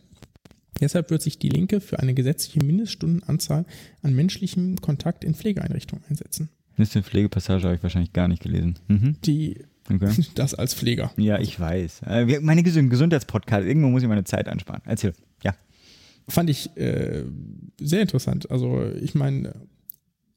[0.82, 3.66] Deshalb wird sich die Linke für eine gesetzliche Mindeststundenanzahl
[4.02, 6.50] an menschlichem Kontakt in Pflegeeinrichtungen einsetzen.
[6.78, 8.78] Das ist eine Pflegepassage, habe ich wahrscheinlich gar nicht gelesen.
[8.90, 9.16] Mhm.
[9.26, 9.60] Die
[9.94, 10.12] Okay.
[10.36, 11.12] das als Pfleger.
[11.18, 12.02] Ja, ich weiß.
[12.08, 14.82] Äh, meine Gesund Gesundheitspodcast, irgendwo muss ich meine Zeit ansparen.
[14.86, 15.14] Erzähl.
[15.44, 15.54] Ja.
[16.28, 17.24] fand ich äh,
[17.80, 18.50] sehr interessant.
[18.50, 19.54] Also ich meine,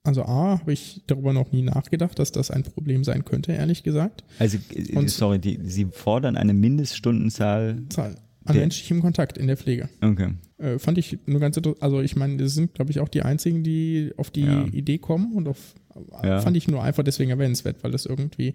[0.05, 3.83] also A, habe ich darüber noch nie nachgedacht, dass das ein Problem sein könnte, ehrlich
[3.83, 4.25] gesagt.
[4.39, 7.83] Also, äh, Und- sorry, die, Sie fordern eine Mindeststundenzahl.
[7.91, 9.89] Zahl an menschlichem Kontakt in der Pflege.
[10.01, 10.31] Okay.
[10.57, 11.83] Äh, fand ich nur ganz interessant.
[11.83, 14.65] Also ich meine, das sind, glaube ich, auch die einzigen, die auf die Ja.
[14.67, 15.75] Idee kommen und auf
[16.23, 16.41] Ja.
[16.41, 18.55] fand ich nur einfach deswegen erwähnenswert, weil das irgendwie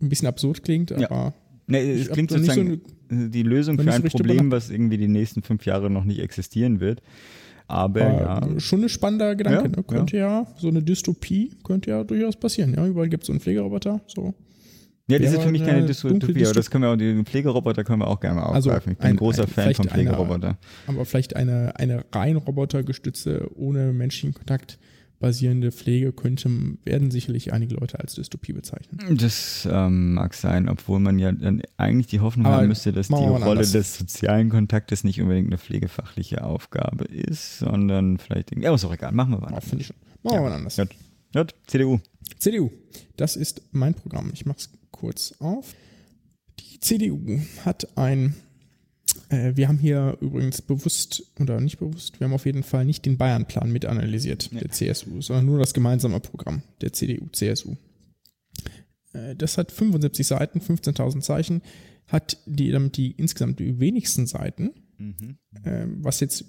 [0.00, 1.10] ein bisschen absurd klingt, Ja.
[1.10, 1.34] aber
[1.68, 2.80] Ne, Ich es klingt nicht so sozusagen
[3.32, 6.20] die Lösung für so ein richtig Problem, was irgendwie die nächsten fünf Jahre noch nicht
[6.20, 7.02] existieren wird.
[7.66, 8.04] Aber äh,
[8.54, 8.60] ja.
[8.60, 9.70] schon ein spannender Gedanke.
[9.70, 9.82] Ja, ne?
[9.82, 10.46] Könnte ja.
[10.58, 12.72] so eine Dystopie könnte ja durchaus passieren.
[12.74, 14.00] Ja, überall gibt es so einen Pflegeroboter.
[14.06, 14.32] So.
[15.08, 17.82] Ja, das ist für mich keine eine Dystopie, aber das können wir auch, den Pflegeroboter
[17.82, 18.92] können wir auch gerne mal Also aufgreifen.
[18.92, 20.58] ich bin ein, ein- großer ein- Fan von eine- Pflegeroboter.
[20.86, 24.78] aber vielleicht eine, eine rein robotergestützte, ohne menschlichen Kontakt
[25.18, 26.50] basierende Pflege könnte,
[26.84, 29.16] werden sicherlich einige Leute als Dystopie bezeichnen.
[29.18, 33.08] Das ähm, mag sein, obwohl man ja dann eigentlich die Hoffnung Aber haben müsste, dass
[33.08, 33.72] die wir Rolle anders.
[33.72, 38.54] des sozialen Kontaktes nicht unbedingt eine pflegefachliche Aufgabe ist, sondern vielleicht.
[38.56, 39.12] Ja, ist auch egal.
[39.12, 39.60] Machen wir Ja, mal.
[39.60, 39.96] finde ich schon.
[40.22, 40.76] Machen wir mal anders.
[40.76, 40.88] Gut.
[41.32, 41.54] Gut.
[41.66, 42.00] CDU.
[42.38, 42.70] CDU,
[43.16, 44.30] das ist mein Programm.
[44.34, 45.74] Ich mache es kurz auf.
[46.60, 48.34] Die CDU hat ein,
[49.28, 53.04] äh, wir haben hier übrigens bewusst oder nicht bewusst, wir haben auf jeden Fall nicht
[53.06, 57.76] den Bayern-Plan mit analysiert, der CSU, sondern nur das gemeinsame Programm der CDU, CSU.
[59.12, 61.62] Äh, das hat 75 Seiten, 15.000 Zeichen,
[62.06, 64.72] hat die damit die insgesamt die wenigsten Seiten.
[64.98, 66.44] Ähm, was jetzt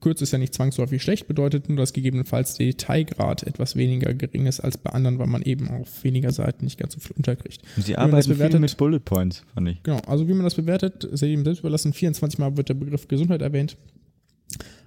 [0.00, 4.46] Kürze ist ja nicht zwangsläufig schlecht, bedeutet nur, dass gegebenenfalls der Detailgrad etwas weniger gering
[4.46, 7.62] ist als bei anderen, weil man eben auf weniger Seiten nicht ganz so viel unterkriegt.
[7.76, 9.82] Sie Wie arbeiten das viel bewertet- mit Bullet Points, fand ich.
[9.82, 11.92] Genau, also wie man das bewertet, ist jedem selbst überlassen.
[11.92, 13.76] 24 Mal wird der Begriff Gesundheit erwähnt.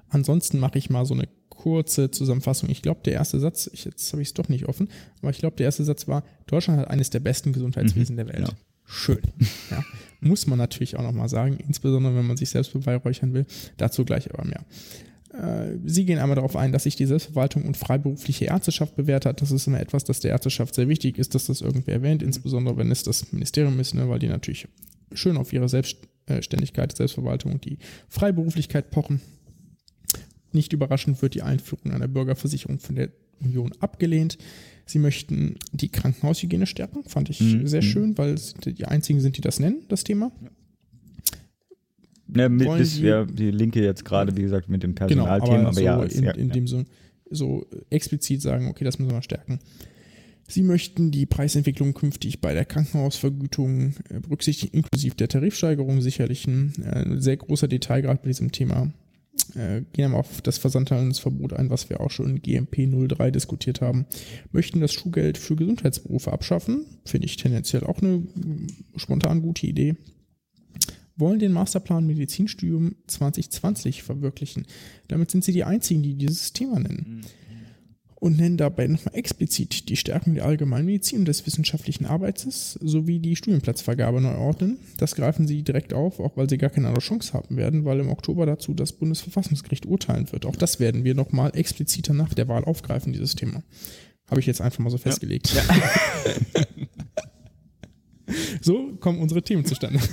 [0.10, 2.70] Ansonsten mache ich mal so eine kurze Zusammenfassung.
[2.70, 4.88] Ich glaube, der erste Satz, ich, jetzt habe ich es doch nicht offen,
[5.22, 8.38] aber ich glaube, der erste Satz war, Deutschland hat eines der besten Gesundheitswesen der Welt.
[8.38, 8.50] Genau.
[8.88, 9.21] Schön.
[9.69, 9.84] Ja.
[10.19, 13.45] Muss man natürlich auch nochmal sagen, insbesondere wenn man sich selbst beweihräuchern will.
[13.78, 14.65] Dazu gleich aber mehr.
[15.34, 19.41] Äh, Sie gehen einmal darauf ein, dass sich die Selbstverwaltung und freiberufliche Ärzteschaft bewährt hat.
[19.41, 22.78] Das ist immer etwas, das der Ärzteschaft sehr wichtig ist, dass das irgendwer erwähnt, insbesondere
[22.78, 24.67] wenn es das Ministerium ist, ne, weil die natürlich
[25.13, 27.78] schön auf ihre Selbstständigkeit, Selbstverwaltung und die
[28.10, 29.21] Freiberuflichkeit pochen.
[30.52, 34.38] Nicht überraschend wird die Einführung einer Bürgerversicherung von der Union abgelehnt.
[34.88, 37.67] Sie möchten die Krankenhaushygiene stärken, fand ich Mhm.
[37.67, 40.32] sehr schön, weil die einzigen sind, die das nennen, das Thema.
[42.36, 45.60] Ja, mit, bis Sie- wir die Linke jetzt gerade, wie gesagt, mit dem Genau, Personalthemen,
[45.65, 46.84] aber, aber, so ja, in, ja, in dem so,
[47.30, 49.60] so explizit sagen, okay, das müssen wir stärken.
[50.50, 56.73] Sie möchten die Preisentwicklung künftig bei der Krankenhausvergütung äh, berücksichtigen, inklusive der Tarifsteigerung sicherlich ein
[56.84, 58.93] äh, sehr großer Detailgrad bei diesem Thema.
[59.56, 63.82] Äh, gehen aber auf das Versandhandelsverbot ein, was wir auch schon in GMP 03 diskutiert
[63.82, 64.06] haben.
[64.52, 66.86] Möchten das Schulgeld für Gesundheitsberufe abschaffen.
[67.06, 69.95] Finde ich tendenziell auch eine mm, spontan gute Idee
[71.17, 74.65] wollen den Masterplan Medizinstudium 2020 verwirklichen.
[75.08, 77.26] Damit sind sie die einzigen, die dieses Thema nennen.
[78.20, 83.36] Und nennen dabei nochmal explizit die Stärkung der Allgemeinmedizin und des wissenschaftlichen Arbeitses sowie die
[83.36, 84.80] Studienplatzvergabe neu ordnen.
[84.98, 88.00] Das greifen sie direkt auf, auch weil sie gar keine andere Chance haben werden, weil
[88.00, 90.48] im Oktober dazu das Bundesverfassungsgericht urteilen wird.
[90.48, 93.62] Auch das werden wir nochmal expliziter nach der Wahl aufgreifen, dieses Thema.
[94.28, 95.48] Habe ich jetzt einfach mal so festgelegt.
[98.62, 100.00] so kommen unsere Themen zustande.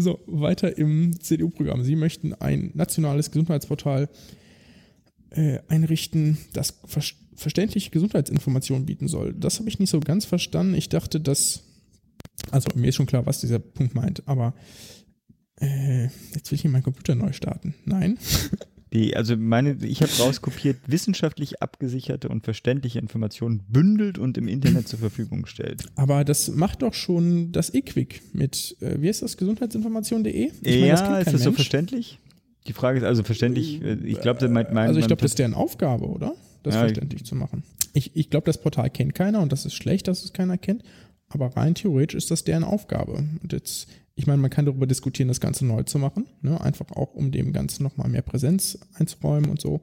[0.00, 1.82] So, weiter im CDU-Programm.
[1.82, 4.08] Sie möchten ein nationales Gesundheitsportal
[5.30, 7.02] äh, einrichten, das ver
[7.34, 9.32] verständliche Gesundheitsinformationen bieten soll.
[9.32, 10.74] Das habe ich nicht so ganz verstanden.
[10.74, 11.62] Ich dachte, dass,
[12.50, 14.54] also mir ist schon klar, was dieser Punkt meint, aber
[15.60, 17.74] äh, jetzt will ich hier meinen Computer neu starten.
[17.84, 18.18] Nein.
[18.92, 24.88] Die, also meine, ich habe rauskopiert, wissenschaftlich abgesicherte und verständliche Informationen bündelt und im Internet
[24.88, 25.84] zur Verfügung stellt.
[25.94, 30.52] Aber das macht doch schon das eQuick mit, äh, wie ist das, gesundheitsinformation.de?
[30.62, 31.56] Ich meine, ja, das ist das so Mensch.
[31.56, 32.18] verständlich?
[32.68, 35.22] Die Frage ist also verständlich, äh, ich glaube, das meint mein, Also ich mein- glaube,
[35.22, 36.34] das ist deren Aufgabe, oder?
[36.62, 37.62] Das Ja, verständlich zu machen.
[37.94, 40.82] Ich, ich glaube, das Portal kennt keiner und das ist schlecht, dass es keiner kennt.
[41.30, 43.12] Aber rein theoretisch ist das deren Aufgabe.
[43.42, 46.26] Und jetzt, ich meine, man kann darüber diskutieren, das Ganze neu zu machen.
[46.42, 46.60] Ne?
[46.60, 49.80] Einfach auch, um dem Ganzen nochmal mehr Präsenz einzuräumen und so.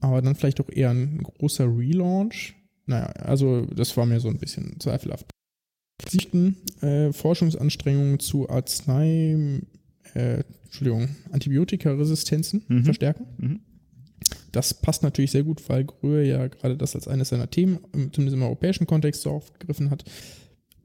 [0.00, 2.54] Aber dann vielleicht auch eher ein großer Relaunch.
[2.86, 5.26] Naja, also das war mir so ein bisschen zweifelhaft.
[6.08, 9.60] Sichten äh, Forschungsanstrengungen zu Arznei,
[10.16, 12.84] äh, Entschuldigung, Antibiotikaresistenzen Mhm.
[12.84, 13.26] verstärken.
[13.38, 13.60] Mhm.
[14.52, 18.12] Das passt natürlich sehr gut, weil Gröhe ja gerade das als eines seiner Themen, im-
[18.12, 20.04] zumindest im europäischen Kontext, so aufgegriffen hat.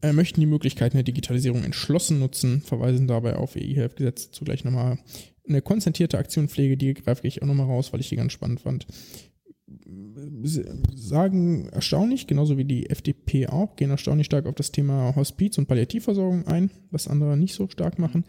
[0.04, 4.98] Äh, möchten die Möglichkeiten der Digitalisierung entschlossen nutzen, verweisen dabei auf EI-Gesetz zugleich nochmal.
[5.48, 8.62] Eine konzentrierte Aktion Pflege, die greife ich auch nochmal raus, weil ich die ganz spannend
[8.62, 8.86] fand.
[10.96, 15.68] Sagen erstaunlich, genauso wie die FDP auch, gehen erstaunlich stark auf das Thema Hospiz und
[15.68, 18.26] Palliativversorgung ein, was andere nicht so stark machen.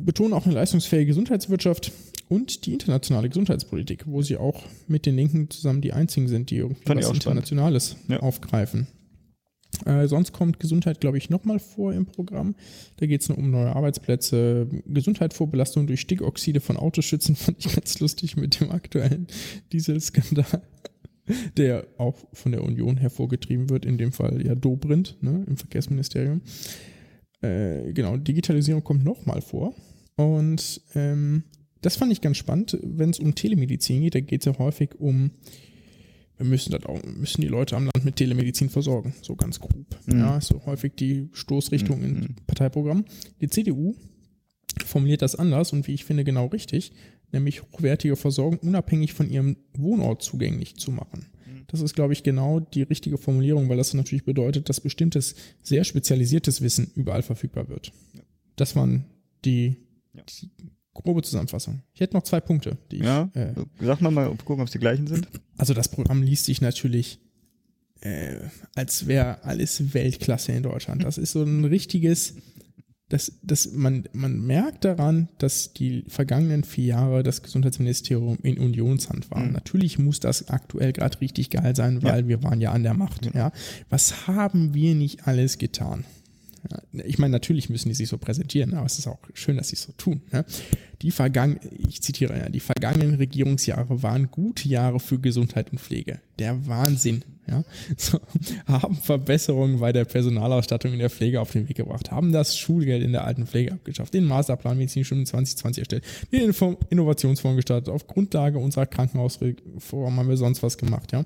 [0.00, 1.92] Betonen auch eine leistungsfähige Gesundheitswirtschaft
[2.28, 6.56] und die internationale Gesundheitspolitik, wo sie auch mit den Linken zusammen die einzigen sind, die
[6.56, 7.10] irgendwie Fand was.
[7.10, 8.20] Internationales Ja.
[8.20, 8.88] aufgreifen.
[9.84, 12.54] Äh, sonst kommt Gesundheit, glaube ich, nochmal vor im Programm.
[12.96, 14.68] Da geht es nur um neue Arbeitsplätze.
[14.86, 19.26] Gesundheit vor Belastung durch Stickoxide von Autoschützen fand ich ganz lustig mit dem aktuellen
[19.72, 20.62] Dieselskandal,
[21.56, 26.40] der auch von der Union hervorgetrieben wird, in dem Fall ja Dobrindt ne, im Verkehrsministerium.
[27.44, 29.74] Äh, genau, Digitalisierung kommt nochmal vor.
[30.16, 31.44] Und ähm,
[31.80, 34.98] das fand ich ganz spannend, wenn es um Telemedizin geht, da geht es ja häufig
[34.98, 35.30] um
[36.36, 39.86] wir müssen, das auch, müssen die Leute am Land mit Telemedizin versorgen, so ganz grob.
[40.06, 40.18] Mhm.
[40.18, 42.04] Ja, so häufig die Stoßrichtung Mhm.
[42.04, 43.04] in Parteiprogramm.
[43.40, 43.94] Die CDU
[44.84, 46.92] formuliert das anders und wie ich finde genau richtig,
[47.32, 51.26] nämlich hochwertige Versorgung unabhängig von ihrem Wohnort zugänglich zu machen.
[51.68, 55.84] Das ist, glaube ich, genau die richtige Formulierung, weil das natürlich bedeutet, dass bestimmtes, sehr
[55.84, 57.92] spezialisiertes Wissen überall verfügbar wird.
[58.56, 59.04] Das waren
[59.44, 59.76] die,
[60.14, 60.22] Ja.
[60.28, 60.50] die
[60.92, 61.82] grobe Zusammenfassung.
[61.94, 64.66] Ich hätte noch zwei Punkte, die Ja, ich äh, sag mal mal, ob- gucken, ob
[64.68, 65.26] es die gleichen sind.
[65.56, 67.18] also das Programm liest sich natürlich,
[68.00, 68.36] äh,
[68.74, 71.02] als wäre alles Weltklasse in Deutschland.
[71.04, 72.34] Das ist so ein richtiges,
[73.10, 79.30] das, das, man, man merkt daran, dass die vergangenen vier Jahre das Gesundheitsministerium in Unionshand
[79.30, 79.48] waren.
[79.48, 79.52] Mhm.
[79.52, 83.28] Natürlich muss das aktuell gerade richtig geil sein, weil wir waren ja an der Macht.
[83.34, 83.52] Ja.
[83.90, 86.04] Was haben wir nicht alles getan?
[87.04, 89.76] Ich meine, natürlich müssen die sich so präsentieren, aber es ist auch schön, dass sie
[89.76, 90.22] es so tun.
[90.32, 90.44] Ja.
[91.02, 96.20] Die vergangen, ich zitiere ja, die vergangenen Regierungsjahre waren gute Jahre für Gesundheit und Pflege.
[96.38, 97.24] Der Wahnsinn.
[97.46, 97.62] Ja.
[97.98, 98.18] So,
[98.66, 103.02] haben Verbesserungen bei der Personalausstattung in der Pflege auf den Weg gebracht, haben das Schulgeld
[103.02, 106.54] in der alten Pflege abgeschafft, den Masterplan Medizinstudium 2020 erstellt, den
[106.88, 111.24] Innovationsfonds gestartet, auf Grundlage unserer Krankenhausreform haben wir sonst was gemacht, ja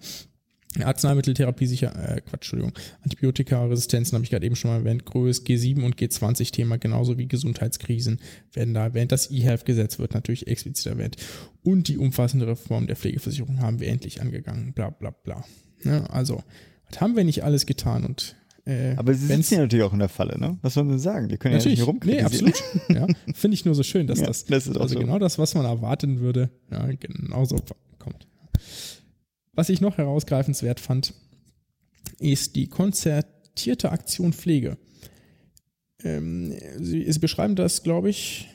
[0.82, 5.82] Arzneimitteltherapie sicher, äh, Quatsch, Entschuldigung, Antibiotikaresistenzen habe ich gerade eben schon mal erwähnt, Größe G7
[5.82, 8.20] und G20-Thema, genauso wie Gesundheitskrisen
[8.52, 9.10] werden da erwähnt.
[9.12, 11.16] Das E-Health-Gesetz wird natürlich explizit erwähnt.
[11.62, 15.44] Und die umfassende Reform der Pflegeversicherung haben wir endlich angegangen, bla bla bla.
[15.84, 16.42] Ja, also,
[16.88, 19.98] was haben wir nicht alles getan und äh, Aber sie sitzen ja natürlich auch in
[19.98, 20.58] der Falle, ne?
[20.60, 21.28] Was sollen sie sagen?
[21.28, 22.26] Die können natürlich, ja nicht nee, rumkriegen.
[22.26, 22.62] absolut.
[22.90, 25.00] ja, Finde ich nur so schön, dass Ja, das, das also so.
[25.00, 27.56] genau das, was man erwarten würde, ja, genauso
[27.98, 28.26] kommt.
[29.58, 31.14] Was ich noch herausgreifenswert fand,
[32.20, 34.78] ist die konzertierte Aktion Pflege.
[36.04, 38.48] Ähm, Sie, Sie beschreiben das, glaube ich,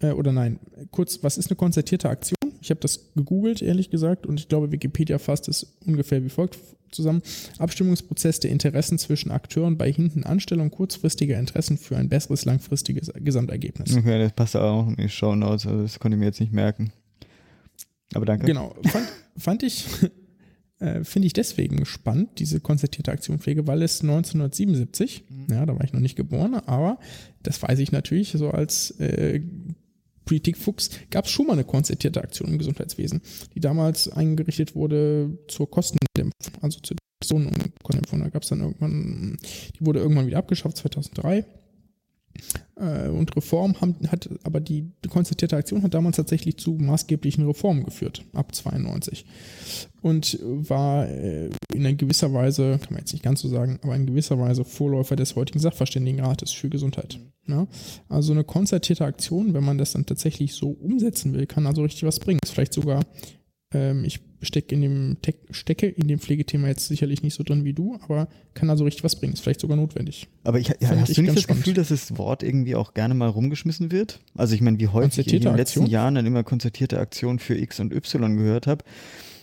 [0.00, 0.58] äh, oder nein,
[0.90, 2.36] kurz, was ist eine konzertierte Aktion?
[2.60, 6.58] Ich habe das gegoogelt, ehrlich gesagt, und ich glaube, Wikipedia fasst es ungefähr wie folgt
[6.90, 7.22] zusammen.
[7.58, 13.96] Abstimmungsprozess der Interessen zwischen Akteuren bei Hintenanstellung kurzfristiger Interessen für ein besseres langfristiges Gesamtergebnis.
[13.96, 16.52] Okay, das passt auch in die Show Notes, also das konnte ich mir jetzt nicht
[16.52, 16.92] merken.
[18.14, 18.46] Aber danke.
[18.46, 19.86] Genau, fand, fand ich,
[20.80, 25.84] äh, finde ich deswegen spannend, diese konzertierte Aktion Pflege, weil es 1977, ja, da war
[25.84, 26.98] ich noch nicht geboren, aber
[27.42, 29.40] das weiß ich natürlich, so als äh,
[30.24, 33.20] Politikfuchs gab es schon mal eine konzertierte Aktion im Gesundheitswesen,
[33.54, 38.20] die damals eingerichtet wurde zur Kostendämpfung, also zur Kostendämpfung.
[38.20, 39.38] Da gab es dann irgendwann,
[39.78, 41.44] die wurde irgendwann wieder abgeschafft, 2003
[42.76, 47.84] äh, und Reform haben, hat, aber die konzertierte Aktion hat damals tatsächlich zu maßgeblichen Reformen
[47.84, 49.24] geführt, ab 92.
[50.02, 54.06] Und war äh, in gewisser Weise, kann man jetzt nicht ganz so sagen, aber in
[54.06, 57.20] gewisser Weise Vorläufer des heutigen Sachverständigenrates für Gesundheit.
[57.46, 57.66] Ja?
[58.08, 62.04] Also eine konzertierte Aktion, wenn man das dann tatsächlich so umsetzen will, kann also richtig
[62.04, 62.40] was bringen.
[62.42, 63.04] Ist vielleicht sogar,
[63.72, 67.64] ähm, ich stecke in dem Tech, stecke in dem Pflegethema jetzt sicherlich nicht so drin
[67.64, 69.34] wie du, aber kann also richtig was bringen.
[69.34, 70.28] Ist vielleicht sogar notwendig.
[70.44, 71.64] Aber ich, ja, hast ich du nicht ganz das spannend.
[71.64, 74.20] Gefühl, dass das Wort irgendwie auch gerne mal rumgeschmissen wird?
[74.34, 75.86] Also ich meine, wie häufig ich in den letzten Aktion?
[75.86, 78.84] Jahren dann immer konzertierte Aktionen für X und Y gehört habe.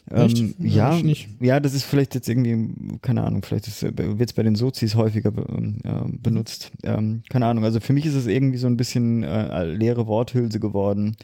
[0.09, 1.29] Ähm, Ja, ja, ich nicht.
[1.41, 5.31] ja, das ist vielleicht jetzt irgendwie, keine Ahnung, vielleicht wird es bei den Sozis häufiger
[5.31, 5.41] be,
[5.83, 6.71] äh, benutzt.
[6.83, 10.59] Ähm, keine Ahnung, also für mich ist es irgendwie so ein bisschen äh, leere Worthülse
[10.59, 11.17] geworden.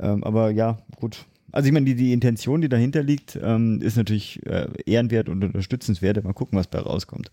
[0.00, 1.24] Ähm, aber ja, gut.
[1.52, 5.42] Also ich meine, die, die Intention, die dahinter liegt, ähm, ist natürlich äh, ehrenwert und
[5.44, 6.22] unterstützenswert.
[6.22, 7.30] Mal gucken, was bei rauskommt.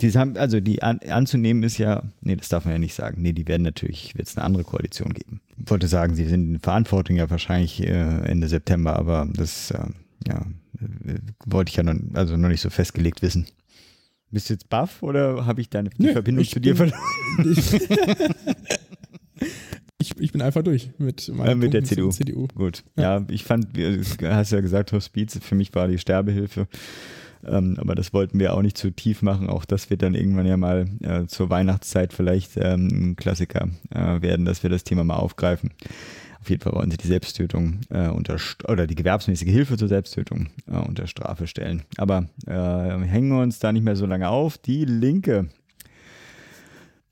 [0.00, 3.22] Die haben, also die an, anzunehmen ist ja, nee, das darf man ja nicht sagen.
[3.22, 5.40] Nee, die werden natürlich, wird es eine andere Koalition geben.
[5.56, 9.86] Ich wollte sagen, sie sind in Verantwortung ja wahrscheinlich äh, Ende September, aber das, äh,
[10.26, 10.46] ja,
[10.80, 13.46] äh, wollte ich ja noch, also noch nicht so festgelegt wissen.
[14.30, 16.98] Bist du jetzt baff oder habe ich deine Nö, Verbindung ich zu dir verloren?
[20.04, 22.10] Ich, ich bin einfach durch mit, Äh, mit der CDU.
[22.10, 22.46] CDU.
[22.54, 22.84] Gut.
[22.96, 26.68] Ja, ich fand, du hast ja gesagt, Hospiz, für mich war die Sterbehilfe.
[27.46, 29.48] Ähm, aber das wollten wir auch nicht zu tief machen.
[29.48, 34.20] Auch das wird dann irgendwann ja mal äh, zur Weihnachtszeit vielleicht ähm, ein Klassiker äh,
[34.22, 35.70] werden, dass wir das Thema mal aufgreifen.
[36.40, 38.36] Auf jeden Fall wollen sie die Selbsttötung äh, unter
[38.68, 41.82] oder die gewerbsmäßige Hilfe zur Selbsttötung äh, unter Strafe stellen.
[41.96, 42.52] Aber äh,
[43.06, 44.58] hängen wir uns da nicht mehr so lange auf.
[44.58, 45.48] Die Linke.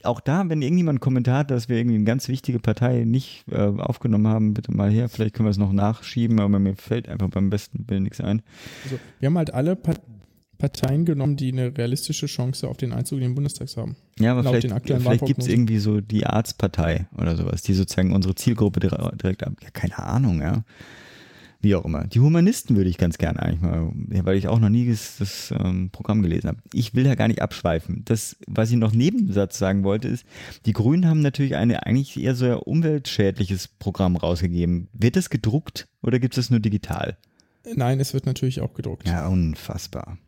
[0.04, 3.44] Auch da, wenn irgendjemand einen Kommentar hat, dass wir irgendwie eine ganz wichtige Partei nicht
[3.50, 5.08] äh, aufgenommen haben, bitte mal her.
[5.08, 8.42] Vielleicht können wir es noch nachschieben, aber mir fällt einfach beim besten Willen nichts ein.
[8.84, 9.94] Also, wir haben halt alle Pa-
[10.58, 13.96] Parteien genommen, die eine realistische Chance auf den Einzug in den Bundestag haben.
[14.20, 18.12] Ja, aber Laut vielleicht, vielleicht gibt es irgendwie so die Arztpartei oder sowas, die sozusagen
[18.12, 19.54] unsere Zielgruppe dire- direkt ab.
[19.60, 20.62] Ja, keine Ahnung, ja.
[21.62, 22.08] Wie auch immer.
[22.08, 25.54] Die Humanisten würde ich ganz gerne eigentlich mal, weil ich auch noch nie das, das
[25.56, 26.58] ähm, Programm gelesen habe.
[26.72, 28.02] Ich will da gar nicht abschweifen.
[28.04, 30.26] Das, was ich noch Nebensatz sagen wollte, ist,
[30.66, 34.88] die Grünen haben natürlich eine eigentlich eher so ein umweltschädliches Programm rausgegeben.
[34.92, 37.16] Wird das gedruckt oder gibt es das nur digital?
[37.76, 39.06] Nein, es wird natürlich auch gedruckt.
[39.06, 40.18] Ja, unfassbar.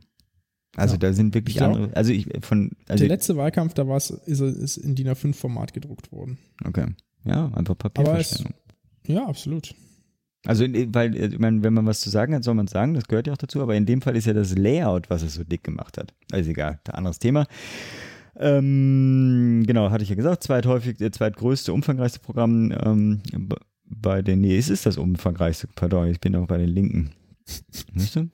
[0.76, 0.99] Also Ja.
[0.99, 3.97] da sind wirklich Ich glaub, andere, also ich von, also der letzte Wahlkampf, da war
[3.97, 6.39] es, ist, ist in DIN A5-Format gedruckt worden.
[6.64, 6.87] okay.
[7.24, 8.55] Ja, einfach es, Papierverschwendung.
[9.07, 9.74] ja, absolut.
[10.47, 12.72] Also, in, weil, äh, ich meine, wenn man was zu sagen hat, soll man es
[12.72, 15.22] sagen, das gehört ja auch dazu, aber in dem Fall ist ja das Layout, was
[15.22, 16.14] es so dick gemacht hat.
[16.32, 17.47] Also egal, anderes Thema.
[18.36, 23.20] Ähm, genau, hatte ich ja gesagt, zweithäufig, äh, zweitgrößte, umfangreichste Programm ähm,
[23.86, 27.11] bei den, nee, es ist das umfangreichste, pardon, ich bin auch bei den Linken.
[27.95, 28.28] Weißt du?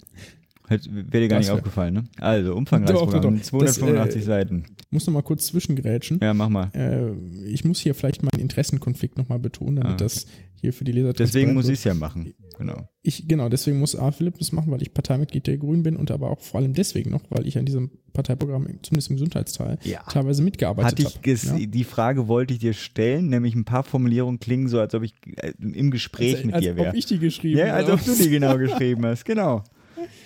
[0.70, 2.04] Wäre dir gar Das nicht wär- aufgefallen, ne?
[2.18, 3.42] Also, umfangreiches Doch, doch, Programm, doch.
[3.42, 4.64] 285 Das, äh, Seiten.
[4.90, 6.18] Muss noch mal kurz zwischengrätschen.
[6.22, 6.70] Ja, mach mal.
[6.74, 7.12] Äh,
[7.48, 10.04] ich muss hier vielleicht meinen Interessenkonflikt noch mal betonen, damit Ah, okay.
[10.04, 10.26] das
[10.60, 12.34] hier für die Leser Deswegen muss ich es ja machen.
[12.58, 12.86] Genau.
[13.02, 14.12] Ich, genau, deswegen muss A.
[14.12, 17.10] Philipp das machen, weil ich Parteimitglied der Grünen bin und aber auch vor allem deswegen
[17.10, 20.02] noch, weil ich an diesem Parteiprogramm, zumindest im Gesundheitsteil, Ja.
[20.10, 21.14] teilweise mitgearbeitet habe.
[21.22, 21.56] ges Ja?
[21.58, 25.14] die Frage wollte ich dir stellen, nämlich ein paar Formulierungen klingen so, als ob ich
[25.36, 26.96] äh, im Gespräch als, mit als dir ob wäre.
[26.96, 27.94] ich die geschrieben Ja, als habe.
[27.94, 29.64] ob du die genau geschrieben hast, genau.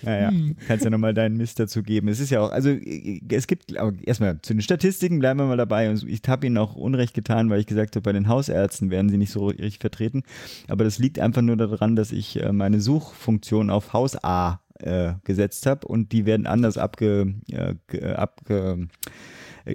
[0.01, 0.55] Naja, Hm.
[0.67, 2.07] kannst ja nochmal deinen Mist dazu geben.
[2.07, 5.45] Es ist ja auch, also äh, es gibt, aber erstmal zu den Statistiken bleiben wir
[5.45, 5.89] mal dabei.
[5.89, 9.09] Und Ich habe ihnen auch Unrecht getan, weil ich gesagt habe, bei den Hausärzten werden
[9.09, 10.23] sie nicht so richtig vertreten.
[10.67, 15.13] Aber das liegt einfach nur daran, dass ich äh, meine Suchfunktion auf Haus A äh,
[15.23, 18.87] gesetzt habe und die werden anders abge, äh, abge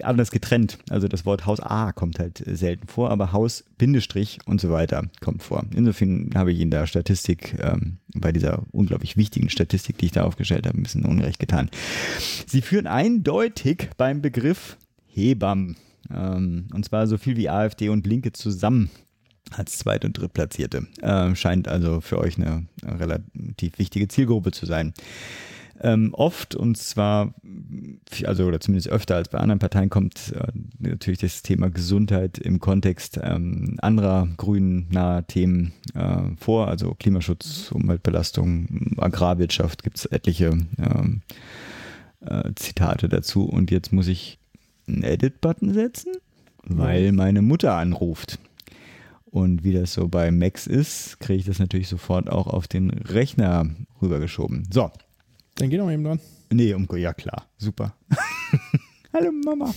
[0.03, 0.78] anders getrennt.
[0.88, 5.05] Also das Wort Haus A kommt halt selten vor, aber Haus Bindestrich und so weiter
[5.20, 5.64] kommt vor.
[5.74, 10.24] Insofern habe ich Ihnen da Statistik, ähm, bei dieser unglaublich wichtigen Statistik, die ich da
[10.24, 11.70] aufgestellt habe, ein bisschen unrecht getan.
[12.47, 14.76] Sie führen eindeutig beim Begriff
[15.07, 15.76] Hebammen.
[16.14, 18.91] Ähm, und zwar so viel wie AfD und Linke zusammen
[19.51, 20.86] als Zweit- und Drittplatzierte.
[21.03, 24.95] Äh, scheint also für euch eine relativ wichtige Zielgruppe zu sein
[25.83, 27.35] ähm, oft und zwar,
[28.24, 32.61] also oder zumindest öfter als bei anderen Parteien kommt äh, natürlich das Thema Gesundheit im
[32.61, 40.51] Kontext ähm, anderer grünen nahe Themen äh, vor, also Klimaschutz, Umweltbelastung, Agrarwirtschaft, gibt es etliche
[40.78, 41.22] ähm,
[42.20, 43.45] äh, Zitate dazu.
[43.45, 44.39] Und jetzt muss ich
[44.87, 46.12] einen Edit-Button setzen,
[46.64, 48.39] weil meine Mutter anruft.
[49.24, 52.91] Und wie das so bei Macs ist, kriege ich das natürlich sofort auch auf den
[52.91, 53.66] Rechner
[54.03, 54.68] rübergeschoben.
[54.72, 54.91] So,
[55.61, 56.20] dann geh doch mal eben dran.
[56.52, 57.94] Nee, um, ja klar, super.
[59.12, 59.74] Hallo Mama.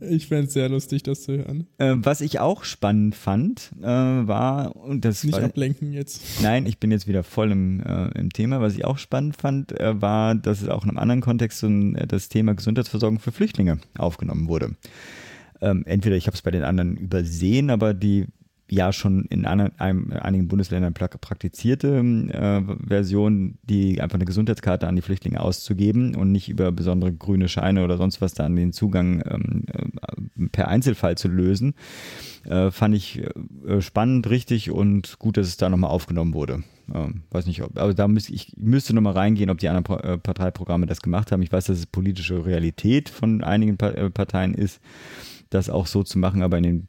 [0.00, 1.66] Ich fände es sehr lustig, das zu hören.
[1.78, 6.42] Äh, was ich auch spannend fand, äh, war, und das Nicht war, ablenken jetzt.
[6.42, 8.60] Nein, ich bin jetzt wieder voll im, äh, im Thema.
[8.60, 11.68] Was ich auch spannend fand, äh, war, dass es auch in einem anderen Kontext so
[11.68, 14.74] ein, äh, das Thema Gesundheitsversorgung für Flüchtlinge aufgenommen wurde.
[15.60, 18.26] Ähm, entweder ich habe es bei den anderen übersehen, aber die
[18.72, 25.40] ja schon in einigen Bundesländern praktizierte äh, Version, die einfach eine Gesundheitskarte an die Flüchtlinge
[25.40, 29.64] auszugeben und nicht über besondere grüne Scheine oder sonst was da an den Zugang ähm,
[29.66, 31.74] äh, per Einzelfall zu lösen,
[32.44, 33.22] äh, fand ich
[33.66, 36.62] äh, spannend, richtig und gut, dass es da nochmal aufgenommen wurde.
[36.94, 40.16] Ähm, weiß nicht, ob, aber da müsste ich müsste nochmal reingehen, ob die anderen äh,
[40.16, 41.42] Parteiprogramme das gemacht haben.
[41.42, 44.80] Ich weiß, dass es politische Realität von einigen Parteien ist
[45.54, 46.88] das auch so zu machen, aber in den,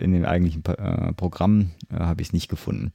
[0.00, 2.92] in den eigentlichen äh, Programmen äh, habe ich es nicht gefunden.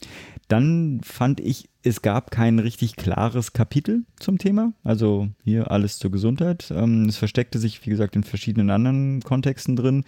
[0.47, 6.11] Dann fand ich, es gab kein richtig klares Kapitel zum Thema, also hier alles zur
[6.11, 6.71] Gesundheit.
[6.75, 10.03] Ähm, es versteckte sich, wie gesagt, in verschiedenen anderen Kontexten drin.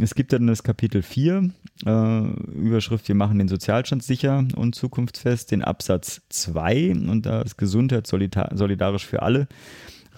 [0.00, 1.50] Es gibt dann das Kapitel 4,
[1.86, 2.20] äh,
[2.52, 8.06] Überschrift, wir machen den Sozialstand sicher und zukunftsfest, den Absatz 2 und da ist Gesundheit
[8.06, 9.46] solidarisch für alle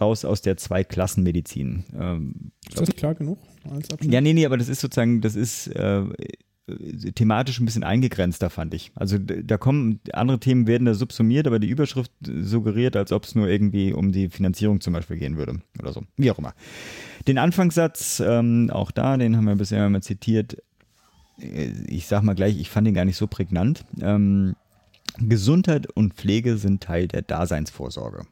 [0.00, 1.84] raus aus der Zweiklassenmedizin.
[1.98, 3.38] Ähm, ist das klar genug?
[4.02, 6.04] Ja, nee, nee, aber das ist sozusagen, das ist äh,
[7.14, 8.92] thematisch ein bisschen eingegrenzter, fand ich.
[8.94, 13.34] Also da kommen, andere Themen werden da subsumiert, aber die Überschrift suggeriert, als ob es
[13.34, 16.02] nur irgendwie um die Finanzierung zum Beispiel gehen würde oder so.
[16.16, 16.54] Wie auch immer.
[17.26, 20.62] Den Anfangssatz, ähm, auch da, den haben wir bisher mal zitiert.
[21.40, 23.84] Äh, ich sag mal gleich, ich fand ihn gar nicht so prägnant.
[24.00, 24.54] Ähm,
[25.18, 28.26] Gesundheit und Pflege sind Teil der Daseinsvorsorge.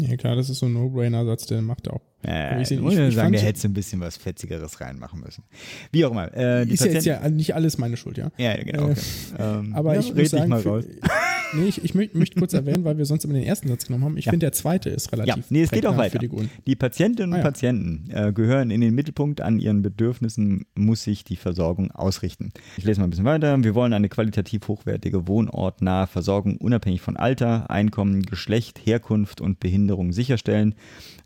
[0.00, 2.07] Ja, klar, das ist so ein No-Brainer-Satz, der macht auch.
[2.26, 5.44] Äh, ich, ich, sagen, der hätte ein bisschen was Fetzigeres reinmachen müssen.
[5.92, 6.34] Wie auch immer.
[6.36, 8.30] Äh, ist ja jetzt ja nicht alles meine Schuld, ja.
[8.38, 8.86] Ja, genau.
[8.86, 9.00] Okay.
[9.38, 10.84] Äh, ähm, aber ja, ich muss sagen, für,
[11.54, 14.04] nee, ich, ich möchte, möchte kurz erwähnen, weil wir sonst immer den ersten Satz genommen
[14.04, 14.16] haben.
[14.16, 14.30] Ich ja.
[14.30, 15.36] finde, der zweite ist relativ.
[15.36, 16.18] Ja, nee, es geht auch weiter.
[16.18, 16.28] Die,
[16.66, 17.44] die, Patientinnen und ah, ja.
[17.44, 19.40] Patienten äh, gehören in den Mittelpunkt.
[19.40, 22.50] An ihren Bedürfnissen muss sich die Versorgung ausrichten.
[22.76, 23.62] Ich lese mal ein bisschen weiter.
[23.62, 30.12] Wir wollen eine qualitativ hochwertige, wohnortnahe Versorgung unabhängig von Alter, Einkommen, Geschlecht, Herkunft und Behinderung
[30.12, 30.74] sicherstellen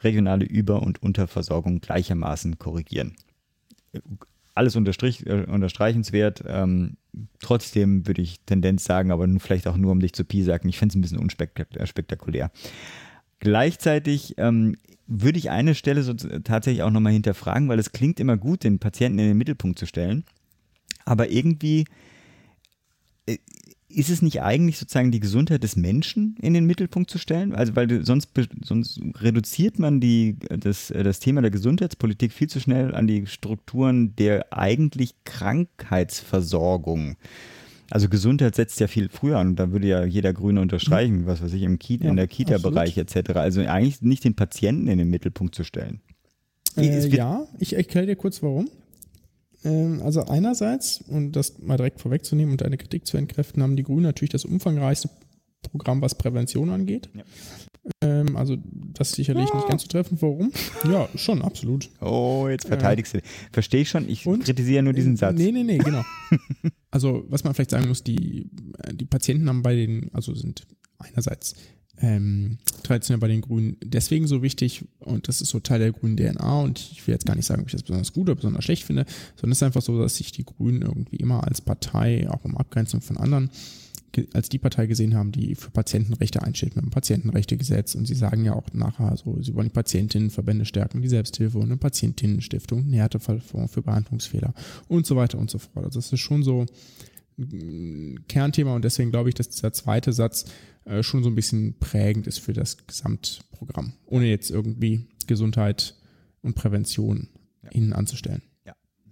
[0.04, 3.14] regionale Über- und Unterversorgung gleichermaßen korrigieren.
[4.54, 6.44] Alles äh, unterstreichenswert.
[6.46, 6.96] Ähm,
[7.40, 10.92] trotzdem würde ich Tendenz sagen, aber vielleicht auch nur um dich zu piesacken, ich fände
[10.92, 12.50] es ein bisschen unspektakulär.
[13.40, 14.76] Gleichzeitig ähm,
[15.06, 18.78] würde ich eine Stelle so tatsächlich auch nochmal hinterfragen, weil es klingt immer gut, den
[18.78, 20.24] Patienten in den Mittelpunkt zu stellen.
[21.04, 21.86] Aber irgendwie
[23.26, 23.38] äh,
[23.94, 27.54] ist es nicht eigentlich sozusagen die Gesundheit des Menschen in den Mittelpunkt zu stellen?
[27.54, 28.30] Also, weil du, sonst,
[28.62, 34.16] sonst reduziert man die, das, das Thema der Gesundheitspolitik viel zu schnell an die Strukturen
[34.16, 37.16] der eigentlich Krankheitsversorgung.
[37.90, 39.54] Also Gesundheit setzt ja viel früher an.
[39.54, 42.96] Da würde ja jeder Grüne unterstreichen, was weiß ich, im Kita, ja, in der Kita-Bereich
[42.96, 43.32] etc.
[43.34, 46.00] Also eigentlich nicht den Patienten in den Mittelpunkt zu stellen.
[46.76, 48.70] Äh, ja, ich erkläre dir kurz warum.
[49.64, 53.82] Ähm, also einerseits, und das mal direkt vorwegzunehmen und eine Kritik zu entkräften, haben die
[53.82, 55.08] Grünen natürlich das umfangreichste
[55.62, 57.08] Programm, was Prävention angeht.
[57.14, 57.22] Ja.
[58.00, 59.56] Ähm, also das ist sicherlich ja.
[59.56, 60.18] nicht ganz zu treffen.
[60.20, 60.52] Warum?
[60.90, 61.90] Ja, schon, absolut.
[62.00, 63.18] Oh, jetzt verteidigst du.
[63.18, 65.38] Äh, Verstehe ich schon, ich und, kritisiere nur diesen Satz.
[65.38, 66.02] Nee, nee, nee, genau.
[66.90, 70.66] also was man vielleicht sagen muss, die, äh, die Patienten haben bei den, also sind
[70.98, 71.54] einerseits
[72.02, 76.16] ähm, traditionell bei den Grünen deswegen so wichtig und das ist so Teil der grünen
[76.16, 78.64] DNA und ich will jetzt gar nicht sagen, ob ich das besonders gut oder besonders
[78.64, 82.28] schlecht finde, sondern es ist einfach so, dass sich die Grünen irgendwie immer als Partei,
[82.28, 83.50] auch im Abgrenzung von anderen,
[84.34, 88.44] als die Partei gesehen haben, die für Patientenrechte einsteht mit dem Patientenrechtegesetz und sie sagen
[88.44, 92.92] ja auch nachher so, sie wollen die Patientinnenverbände stärken, die Selbsthilfe und eine Patientinnenstiftung, einen
[92.94, 94.54] Härtefallfonds für Behandlungsfehler
[94.88, 95.86] und so weiter und so fort.
[95.86, 96.66] Also das ist schon so
[97.38, 100.44] ein Kernthema und deswegen glaube ich, dass dieser zweite Satz
[100.84, 105.96] äh, schon so ein bisschen prägend ist für das Gesamtprogramm, ohne jetzt irgendwie Gesundheit
[106.42, 107.28] und Prävention
[107.62, 107.70] ja.
[107.72, 108.42] ihnen anzustellen.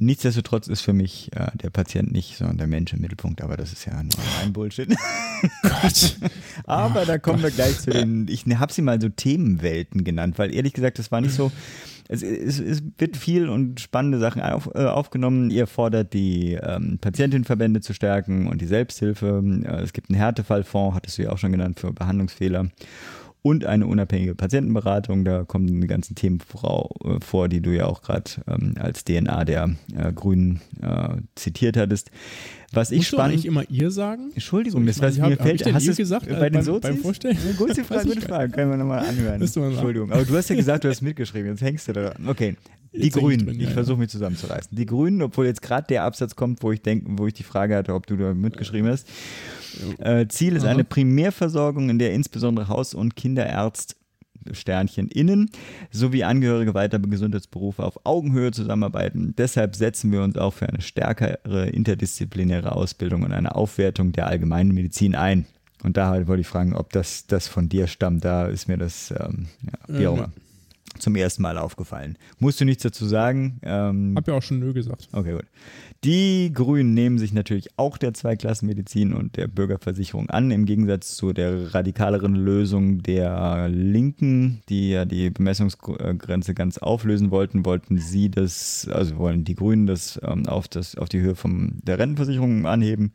[0.02, 3.70] Nichtsdestotrotz ist für mich äh, der Patient nicht, sondern der Mensch im Mittelpunkt, aber das
[3.72, 4.88] ist ja nur ein Bullshit.
[5.62, 6.16] Gott.
[6.64, 10.54] aber da kommen wir gleich zu den, ich habe sie mal so Themenwelten genannt, weil
[10.54, 11.52] ehrlich gesagt, das war nicht so,
[12.08, 15.50] es, es, es wird viel und spannende Sachen auf, äh, aufgenommen.
[15.50, 19.42] Ihr fordert die ähm, Patientenverbände zu stärken und die Selbsthilfe.
[19.64, 22.70] Äh, es gibt einen Härtefallfonds, hattest du ja auch schon genannt, für Behandlungsfehler
[23.42, 25.24] und eine unabhängige Patientenberatung.
[25.24, 29.44] Da kommen die ganzen Themen vor, äh, die du ja auch gerade ähm, als DNA
[29.44, 32.10] der äh, Grünen äh, zitiert hattest.
[32.72, 33.44] Was ich Musst spannend.
[33.44, 34.30] Du immer ihr sagen?
[34.34, 35.72] Entschuldigung, das was mir fällt.
[35.72, 36.90] Hast du gesagt bei den beim, Sozis?
[36.90, 37.36] beim Vorstellen?
[37.42, 38.52] Eine gute Frage, gute Frage.
[38.52, 39.40] Können wir nochmal anhören.
[39.40, 40.12] Entschuldigung.
[40.12, 41.50] Aber du hast ja gesagt, du hast mitgeschrieben.
[41.50, 42.28] Jetzt hängst du da dran.
[42.28, 42.56] Okay.
[42.92, 44.76] Die Grünen, ich, ich ja, versuche mich zusammenzureißen.
[44.76, 47.76] Die Grünen, obwohl jetzt gerade der Absatz kommt, wo ich denke, wo ich die Frage
[47.76, 49.08] hatte, ob du da mitgeschrieben hast.
[49.98, 50.72] Äh, Ziel ist Aha.
[50.72, 53.96] eine Primärversorgung, in der insbesondere Haus- und Kinderärzt
[54.52, 55.50] Sternchen innen
[55.90, 59.34] sowie Angehörige weiterer Gesundheitsberufe auf Augenhöhe zusammenarbeiten.
[59.36, 64.72] Deshalb setzen wir uns auch für eine stärkere interdisziplinäre Ausbildung und eine Aufwertung der allgemeinen
[64.72, 65.44] Medizin ein.
[65.82, 68.24] Und da wollte ich fragen, ob das, das von dir stammt.
[68.24, 70.30] Da ist mir das, ähm, ja, wie auch immer
[70.98, 72.16] zum ersten Mal aufgefallen.
[72.38, 73.58] Musst du nichts dazu sagen?
[73.62, 75.08] Ähm, Hab ja auch schon nö gesagt.
[75.12, 75.46] Okay, gut.
[76.04, 81.32] Die Grünen nehmen sich natürlich auch der Zweiklassenmedizin und der Bürgerversicherung an, im Gegensatz zu
[81.32, 88.88] der radikaleren Lösung der Linken, die ja die Bemessungsgrenze ganz auflösen wollten, wollten sie das,
[88.90, 93.12] also wollen die Grünen das ähm, auf, das auf die Höhe vom, der Rentenversicherung anheben.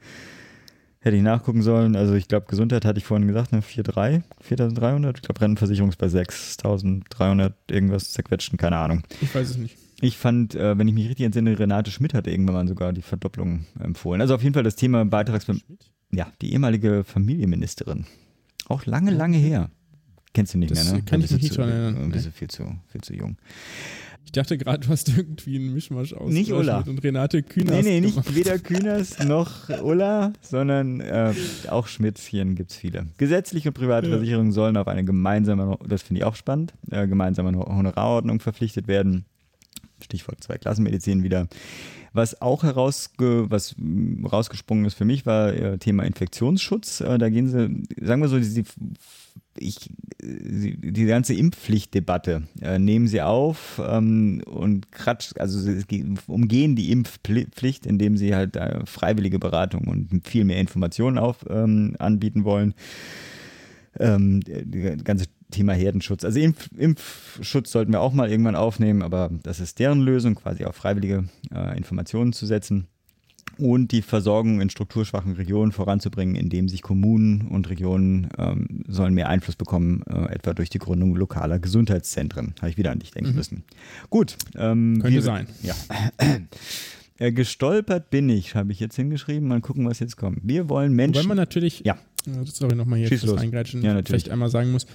[1.05, 1.95] Hätte ich nachgucken sollen.
[1.95, 3.59] Also ich glaube, Gesundheit hatte ich vorhin gesagt, ne?
[3.59, 5.17] 4,3, 4.300.
[5.17, 9.03] Ich glaube, Rentenversicherung ist bei 6.300 irgendwas zerquetschten, keine Ahnung.
[9.21, 9.77] Ich weiß es nicht.
[10.01, 13.03] Ich fand, äh, wenn ich mich richtig entsinne, Renate Schmidt hatte irgendwann mal sogar die
[13.03, 14.19] Verdopplung empfohlen.
[14.19, 15.45] Also auf jeden Fall das Thema Beitrags...
[16.11, 18.07] Ja, die ehemalige Familienministerin.
[18.67, 19.69] Auch lange, lange her.
[20.33, 21.03] Kennst du nicht das mehr, ne?
[21.03, 22.03] Kann ich mich nicht dran erinnern.
[22.05, 23.37] Ein bisschen viel zu, viel zu jung.
[24.25, 26.83] Ich dachte gerade, du hast irgendwie einen Mischmasch aus nicht Ulla.
[26.85, 27.83] und Renate Künast.
[27.83, 31.33] Nee, nee, nicht weder Künast noch Ulla, sondern äh,
[31.69, 33.07] auch Schmidtchen gibt es viele.
[33.17, 34.17] Gesetzliche und private ja.
[34.17, 39.25] Versicherungen sollen auf eine gemeinsame, das finde ich auch spannend, äh, gemeinsame Honorarordnung verpflichtet werden.
[40.03, 41.47] Stichwort Zweiklassenmedizin wieder.
[42.11, 47.01] Was auch herausge was rausgesprungen ist für mich, war äh, Thema Infektionsschutz.
[47.01, 48.63] Äh, da gehen sie, sagen wir so, die,
[49.57, 49.89] ich,
[50.21, 57.85] die ganze Impfpflichtdebatte äh, nehmen sie auf ähm, und kratsch, also sie umgehen die Impfpflicht,
[57.85, 62.73] indem sie halt äh, freiwillige Beratung und viel mehr Informationen auf, ähm, anbieten wollen.
[63.99, 66.25] Ähm, das ganze Thema Herdenschutz.
[66.25, 70.65] Also Impf, Impfschutz sollten wir auch mal irgendwann aufnehmen, aber das ist deren Lösung, quasi
[70.65, 72.87] auf freiwillige äh, Informationen zu setzen
[73.57, 79.29] und die Versorgung in strukturschwachen Regionen voranzubringen, indem sich Kommunen und Regionen ähm, sollen mehr
[79.29, 82.53] Einfluss bekommen, äh, etwa durch die Gründung lokaler Gesundheitszentren.
[82.59, 83.35] Habe ich wieder an dich denken mhm.
[83.35, 83.63] müssen.
[84.09, 84.37] Gut.
[84.55, 85.47] Ähm, Könnte wir, sein.
[85.61, 85.75] Ja.
[87.17, 89.47] Äh, gestolpert bin ich, habe ich jetzt hingeschrieben.
[89.47, 90.39] Mal gucken, was jetzt kommt.
[90.43, 91.21] Wir wollen Menschen.
[91.21, 91.93] Wenn man natürlich, ja.
[92.27, 94.85] Äh, sorry, nochmal hier Schieß eingreifen, ja, vielleicht einmal sagen muss,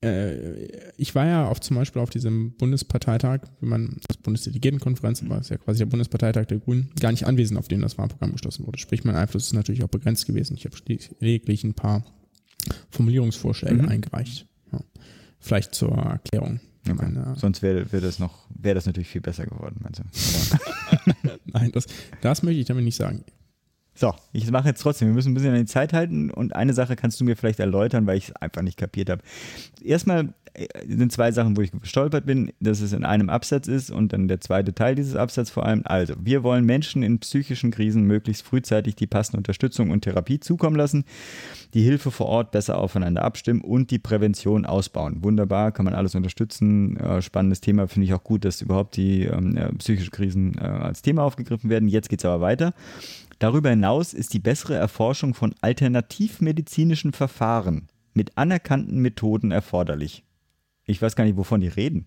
[0.00, 5.50] ich war ja auf, zum Beispiel auf diesem Bundesparteitag, wenn man das Bundesdelegiertenkonferenz, aber ist
[5.50, 8.78] ja quasi der Bundesparteitag der Grünen, gar nicht anwesend, auf dem das Wahlprogramm geschlossen wurde.
[8.78, 10.56] Sprich, mein Einfluss ist natürlich auch begrenzt gewesen.
[10.56, 10.76] Ich habe
[11.18, 12.04] lediglich ein paar
[12.90, 13.88] Formulierungsvorschläge mhm.
[13.88, 14.46] eingereicht.
[14.72, 14.80] Ja.
[15.40, 16.60] Vielleicht zur Erklärung.
[16.86, 16.94] Okay.
[16.94, 21.30] Meine, Sonst wäre wär das noch, wäre das natürlich viel besser geworden, meinst du?
[21.46, 21.86] Nein, das,
[22.20, 23.24] das möchte ich damit nicht sagen.
[23.98, 25.08] So, ich mache jetzt trotzdem.
[25.08, 27.58] Wir müssen ein bisschen an die Zeit halten und eine Sache kannst du mir vielleicht
[27.58, 29.22] erläutern, weil ich es einfach nicht kapiert habe.
[29.82, 33.90] Erstmal äh, sind zwei Sachen, wo ich gestolpert bin, dass es in einem Absatz ist
[33.90, 35.82] und dann der zweite Teil dieses Absatzes vor allem.
[35.84, 40.76] Also, wir wollen Menschen in psychischen Krisen möglichst frühzeitig die passende Unterstützung und Therapie zukommen
[40.76, 41.04] lassen,
[41.74, 45.24] die Hilfe vor Ort besser aufeinander abstimmen und die Prävention ausbauen.
[45.24, 46.96] Wunderbar, kann man alles unterstützen.
[46.98, 51.02] Äh, spannendes Thema, finde ich auch gut, dass überhaupt die ähm, psychischen Krisen äh, als
[51.02, 51.88] Thema aufgegriffen werden.
[51.88, 52.74] Jetzt geht es aber weiter.
[53.38, 60.24] Darüber hinaus ist die bessere Erforschung von alternativmedizinischen Verfahren mit anerkannten Methoden erforderlich.
[60.84, 62.06] Ich weiß gar nicht, wovon die reden.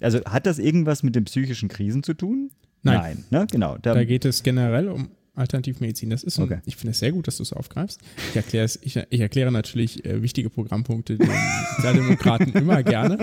[0.00, 2.50] Also hat das irgendwas mit den psychischen Krisen zu tun?
[2.82, 3.24] Nein.
[3.30, 3.46] Nein ne?
[3.50, 3.76] Genau.
[3.78, 6.10] Da, da, geht es generell um Alternativmedizin.
[6.10, 6.60] Das ist ein, okay.
[6.66, 8.00] ich finde es sehr gut, dass du es aufgreifst.
[8.30, 11.30] Ich, erkläre es, ich, ich erkläre natürlich äh, wichtige Programmpunkte den
[11.76, 13.18] Sozialdemokraten immer gerne.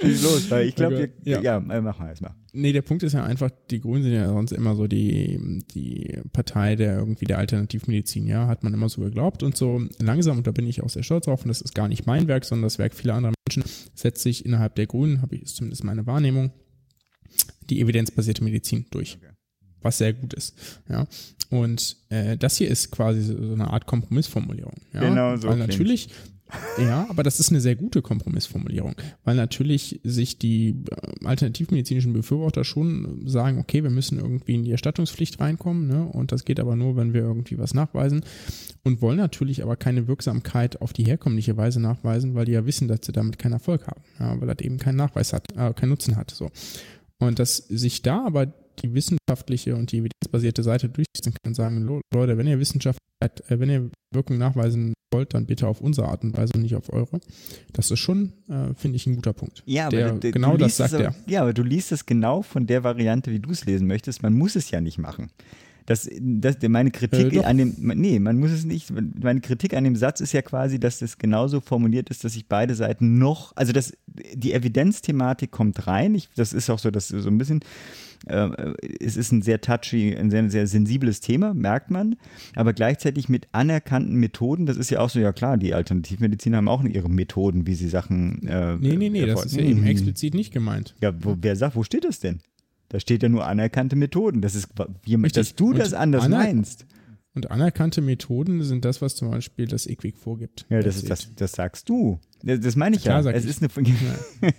[0.00, 2.34] Schieß los, weil ich glaube, ja, ja äh, mach mal erstmal.
[2.52, 6.18] Nee, der Punkt ist ja einfach, die Grünen sind ja sonst immer so die, die
[6.32, 10.46] Partei der irgendwie der Alternativmedizin, ja, hat man immer so geglaubt und so langsam, und
[10.46, 12.64] da bin ich auch sehr stolz drauf, und das ist gar nicht mein Werk, sondern
[12.64, 16.52] das Werk vieler anderer Menschen, setzt sich innerhalb der Grünen, habe ich zumindest meine Wahrnehmung,
[17.68, 19.18] die evidenzbasierte Medizin durch.
[19.20, 19.27] Okay.
[19.82, 20.56] Was sehr gut ist.
[20.88, 21.06] Ja.
[21.50, 24.74] Und äh, das hier ist quasi so eine Art Kompromissformulierung.
[24.92, 25.00] Ja?
[25.00, 26.10] Genau so Weil natürlich,
[26.78, 32.64] ja, aber das ist eine sehr gute Kompromissformulierung, weil natürlich sich die äh, alternativmedizinischen Befürworter
[32.64, 36.04] schon sagen, okay, wir müssen irgendwie in die Erstattungspflicht reinkommen, ne?
[36.04, 38.24] und das geht aber nur, wenn wir irgendwie was nachweisen
[38.82, 42.88] und wollen natürlich aber keine Wirksamkeit auf die herkömmliche Weise nachweisen, weil die ja wissen,
[42.88, 44.40] dass sie damit keinen Erfolg haben, ja?
[44.40, 46.30] weil das eben keinen Nachweis hat, äh, keinen Nutzen hat.
[46.30, 46.50] So.
[47.18, 48.52] Und dass sich da aber
[48.82, 53.28] die wissenschaftliche und die evidenzbasierte Seite durchsetzen kann, sagen, "Lo- Leute, wenn ihr Wissenschaft, äh,
[53.48, 56.92] wenn ihr Wirkung nachweisen wollt, dann bitte auf unsere Art und Weise und nicht auf
[56.92, 57.20] eure.
[57.72, 59.62] Das ist schon, äh, finde ich, ein guter Punkt.
[59.66, 61.14] Ja, aber der, du- du genau das sagt er.
[61.26, 64.22] Ja, aber du liest es genau von der Variante, wie du es lesen möchtest.
[64.22, 65.30] Man muss es ja nicht machen.
[65.86, 68.92] Das, das, meine Kritik Äh, an dem, nee, man muss es nicht.
[69.22, 72.46] Meine Kritik an dem Satz ist ja quasi, dass das genauso formuliert ist, dass sich
[72.46, 73.94] beide Seiten noch, also das,
[74.34, 76.14] die Evidenzthematik kommt rein.
[76.14, 77.60] Ich, das ist auch so, dass so ein bisschen,
[78.26, 82.16] es ist ein sehr touchy, ein sehr, sehr sensibles Thema, merkt man,
[82.54, 84.66] aber gleichzeitig mit anerkannten Methoden.
[84.66, 87.88] Das ist ja auch so, ja klar, die Alternativmediziner haben auch ihre Methoden, wie sie
[87.88, 88.46] Sachen.
[88.46, 89.48] Äh, Nee, nee, nee, das erfolgen.
[89.50, 90.94] ist ja eben explizit nicht gemeint.
[91.00, 92.40] Ja, wo, wer sagt, wo steht das denn?
[92.88, 94.40] Da steht ja nur anerkannte Methoden.
[94.40, 94.68] Das ist,
[95.04, 96.86] wie, dass du Und das anders aner- meinst.
[97.34, 100.66] Und anerkannte Methoden sind das, was zum Beispiel das EQUIC vorgibt.
[100.70, 102.18] Ja, das, ist, das, das sagst du.
[102.42, 103.22] Das, das meine ich ja.
[103.22, 103.50] sag Es ich.
[103.50, 103.70] ist eine.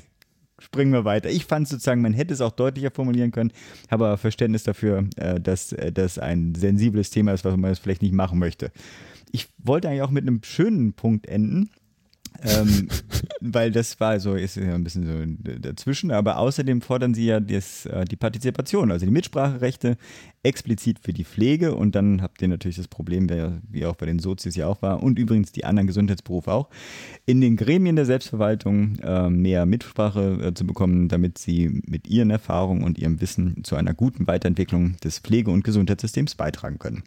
[0.60, 1.30] Springen wir weiter.
[1.30, 3.51] Ich fand sozusagen, man hätte es auch deutlicher formulieren können,
[3.89, 7.80] habe aber Verständnis dafür, äh, dass äh, das ein sensibles Thema ist, was man jetzt
[7.80, 8.72] vielleicht nicht machen möchte.
[9.32, 11.70] Ich wollte eigentlich auch mit einem schönen Punkt enden.
[12.44, 12.88] Ähm,
[13.42, 17.40] weil das war so, ist ja ein bisschen so dazwischen, aber außerdem fordern sie ja
[17.40, 19.98] das, äh, die Partizipation, also die Mitspracherechte
[20.44, 23.28] explizit für die Pflege und dann habt ihr natürlich das Problem,
[23.70, 26.70] wie auch bei den Sozis ja auch war und übrigens die anderen Gesundheitsberufe auch,
[27.26, 32.30] in den Gremien der Selbstverwaltung äh, mehr Mitsprache äh, zu bekommen, damit sie mit ihren
[32.30, 37.04] Erfahrungen und ihrem Wissen zu einer guten Weiterentwicklung des Pflege- und Gesundheitssystems beitragen können.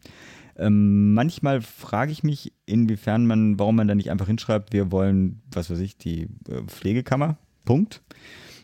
[0.56, 5.42] Ähm, manchmal frage ich mich, inwiefern man, warum man da nicht einfach hinschreibt, wir wollen,
[5.50, 8.02] was weiß ich, die äh, Pflegekammer, Punkt.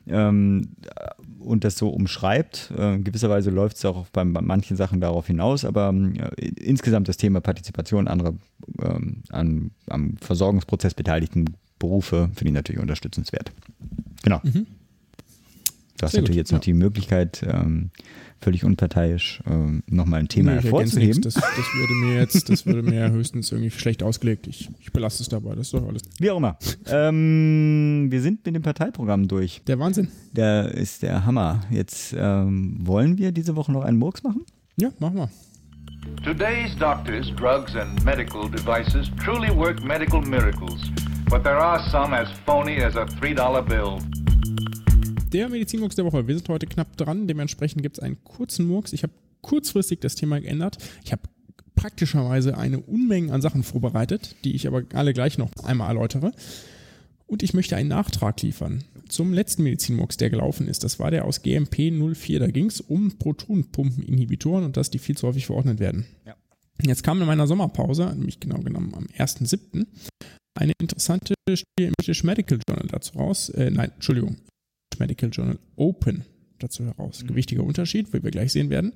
[0.07, 0.69] Ähm,
[1.39, 2.73] und das so umschreibt.
[2.77, 5.95] Äh, in gewisser Weise läuft es auch bei, bei manchen Sachen darauf hinaus, aber
[6.37, 8.35] äh, insgesamt das Thema Partizipation anderer
[8.83, 11.47] ähm, an, am Versorgungsprozess beteiligten
[11.79, 13.53] Berufe finde ich natürlich unterstützenswert.
[14.23, 14.41] Genau.
[14.43, 14.67] Du hast Mhm.
[16.01, 16.65] Sehr natürlich gut, jetzt noch ja.
[16.65, 17.91] die Möglichkeit, ähm,
[18.41, 21.23] völlig unparteiisch ähm, nochmal ein Thema Nee, hervorzuheben.
[21.23, 24.47] Das, das würde mir jetzt, das würde mir höchstens irgendwie schlecht ausgelegt.
[24.47, 25.51] Ich, ich belasse es dabei.
[25.51, 26.03] Das ist doch alles.
[26.19, 26.57] Wie auch immer.
[26.87, 29.63] ähm, wir sind mit dem Parteiprogramm durch.
[29.67, 30.09] Der Wahnsinn.
[30.35, 31.63] Da ist der Hammer.
[31.71, 34.43] Jetzt ähm, wollen wir diese Woche noch einen Murks machen?
[34.77, 35.31] Ja, machen wir.
[36.25, 40.81] Today's doctors, drugs, and medical devices truly work medical miracles,
[41.29, 43.99] but there are some as phony as a $3 bill.
[45.33, 46.27] Der Medizinmurks der Woche.
[46.27, 47.27] Wir sind heute knapp dran.
[47.27, 48.95] Dementsprechend gibt es einen kurzen Murks.
[48.95, 49.13] Ich habe
[49.43, 50.79] kurzfristig das Thema geändert.
[51.05, 51.23] Ich habe
[51.75, 56.33] praktischerweise eine Unmenge an Sachen vorbereitet, die ich aber alle gleich noch einmal erläutere.
[57.27, 60.83] Und ich möchte einen Nachtrag liefern zum letzten Medizinmurks, der gelaufen ist.
[60.83, 62.41] Das war der aus GMP 04.
[62.41, 66.07] Da ging es um Protonpumpeninhibitoren und dass die viel zu häufig verordnet werden.
[66.27, 66.37] Ja.
[66.81, 69.87] Jetzt kam in meiner Sommerpause, nämlich genau genommen am 1.7.,
[70.59, 73.49] eine interessante Studie im British Medical Journal dazu raus.
[73.51, 74.39] Äh, nein, Entschuldigung,
[74.99, 76.25] Medical Journal Open
[76.59, 77.25] dazu heraus.
[77.27, 78.93] Gewichtiger Unterschied, wie wir gleich sehen werden.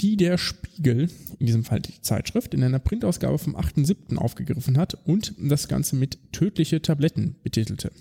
[0.00, 4.16] Die der Spiegel, in diesem Fall die Zeitschrift, in einer Printausgabe vom 8.7.
[4.16, 7.92] aufgegriffen hat und das Ganze mit tödliche Tabletten betitelte.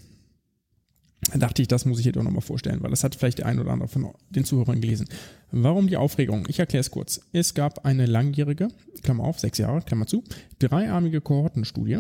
[1.32, 3.46] Da dachte ich, das muss ich hier doch nochmal vorstellen, weil das hat vielleicht der
[3.46, 5.08] ein oder andere von den Zuhörern gelesen.
[5.52, 6.46] Warum die Aufregung?
[6.48, 7.22] Ich erkläre es kurz.
[7.32, 8.70] Es gab eine langjährige,
[9.04, 10.24] Klammer auf, sechs Jahre, Klammer zu,
[10.58, 12.00] dreiarmige Kohortenstudie.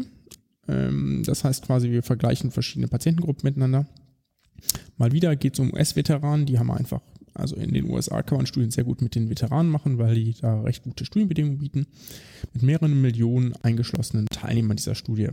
[0.68, 3.86] Ähm, das heißt quasi, wir vergleichen verschiedene Patientengruppen miteinander.
[5.02, 7.02] Mal wieder geht es um US-Veteranen, die haben einfach,
[7.34, 10.36] also in den USA kann man Studien sehr gut mit den Veteranen machen, weil die
[10.40, 11.88] da recht gute Studienbedingungen bieten.
[12.54, 15.30] Mit mehreren Millionen eingeschlossenen Teilnehmern dieser Studie.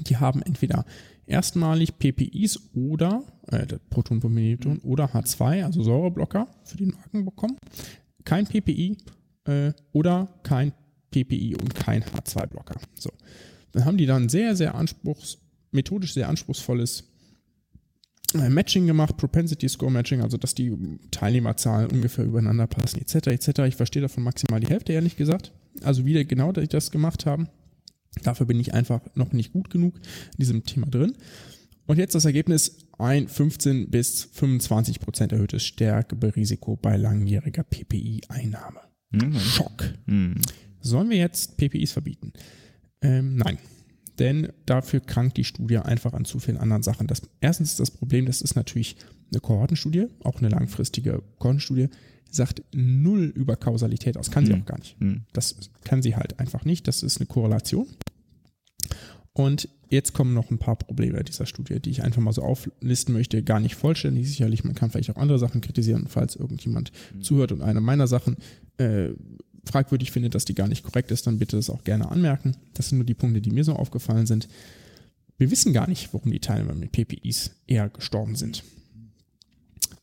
[0.00, 0.84] Die haben entweder
[1.24, 7.56] erstmalig PPIs oder äh, Protonpumpeninhibitor oder H2, also Säureblocker für den Magen bekommen.
[8.24, 8.98] Kein PPI
[9.46, 10.72] äh, oder kein
[11.12, 12.78] PPI und kein H2-Blocker.
[12.92, 13.08] So.
[13.72, 15.38] Dann haben die dann sehr, sehr anspruchs,
[15.70, 17.15] methodisch sehr anspruchsvolles
[18.48, 20.76] Matching gemacht, Propensity Score Matching, also dass die
[21.10, 23.28] Teilnehmerzahlen ungefähr übereinander passen, etc.
[23.28, 23.60] etc.
[23.66, 25.52] Ich verstehe davon maximal die Hälfte, ehrlich gesagt.
[25.82, 27.48] Also wie genau die das gemacht haben.
[28.22, 31.14] Dafür bin ich einfach noch nicht gut genug in diesem Thema drin.
[31.86, 38.80] Und jetzt das Ergebnis, ein 15 bis 25 Prozent erhöhtes Stärkeberisiko bei langjähriger PPI-Einnahme.
[39.38, 39.94] Schock.
[40.80, 42.32] Sollen wir jetzt PPIs verbieten?
[43.02, 43.58] Ähm, nein.
[44.18, 47.06] Denn dafür krankt die Studie einfach an zu vielen anderen Sachen.
[47.06, 48.96] Das, erstens ist das Problem, das ist natürlich
[49.30, 51.88] eine Kohortenstudie, auch eine langfristige Kohortenstudie,
[52.30, 54.30] sagt null über Kausalität aus.
[54.30, 54.96] Kann sie auch gar nicht.
[55.32, 56.88] Das kann sie halt einfach nicht.
[56.88, 57.86] Das ist eine Korrelation.
[59.32, 63.12] Und jetzt kommen noch ein paar Probleme dieser Studie, die ich einfach mal so auflisten
[63.12, 63.42] möchte.
[63.42, 64.64] Gar nicht vollständig, sicherlich.
[64.64, 66.90] Man kann vielleicht auch andere Sachen kritisieren, falls irgendjemand
[67.20, 68.36] zuhört und eine meiner Sachen
[68.78, 69.10] äh,
[69.66, 72.56] fragwürdig findet, dass die gar nicht korrekt ist, dann bitte das auch gerne anmerken.
[72.74, 74.48] Das sind nur die Punkte, die mir so aufgefallen sind.
[75.38, 78.64] Wir wissen gar nicht, warum die Teilnehmer mit PPIs eher gestorben sind.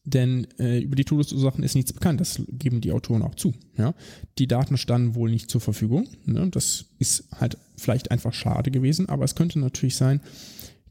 [0.05, 2.19] Denn äh, über die Todesursachen ist nichts bekannt.
[2.19, 3.53] Das geben die Autoren auch zu.
[3.77, 3.93] Ja?
[4.37, 6.07] Die Daten standen wohl nicht zur Verfügung.
[6.25, 6.49] Ne?
[6.51, 10.19] Das ist halt vielleicht einfach schade gewesen, aber es könnte natürlich sein,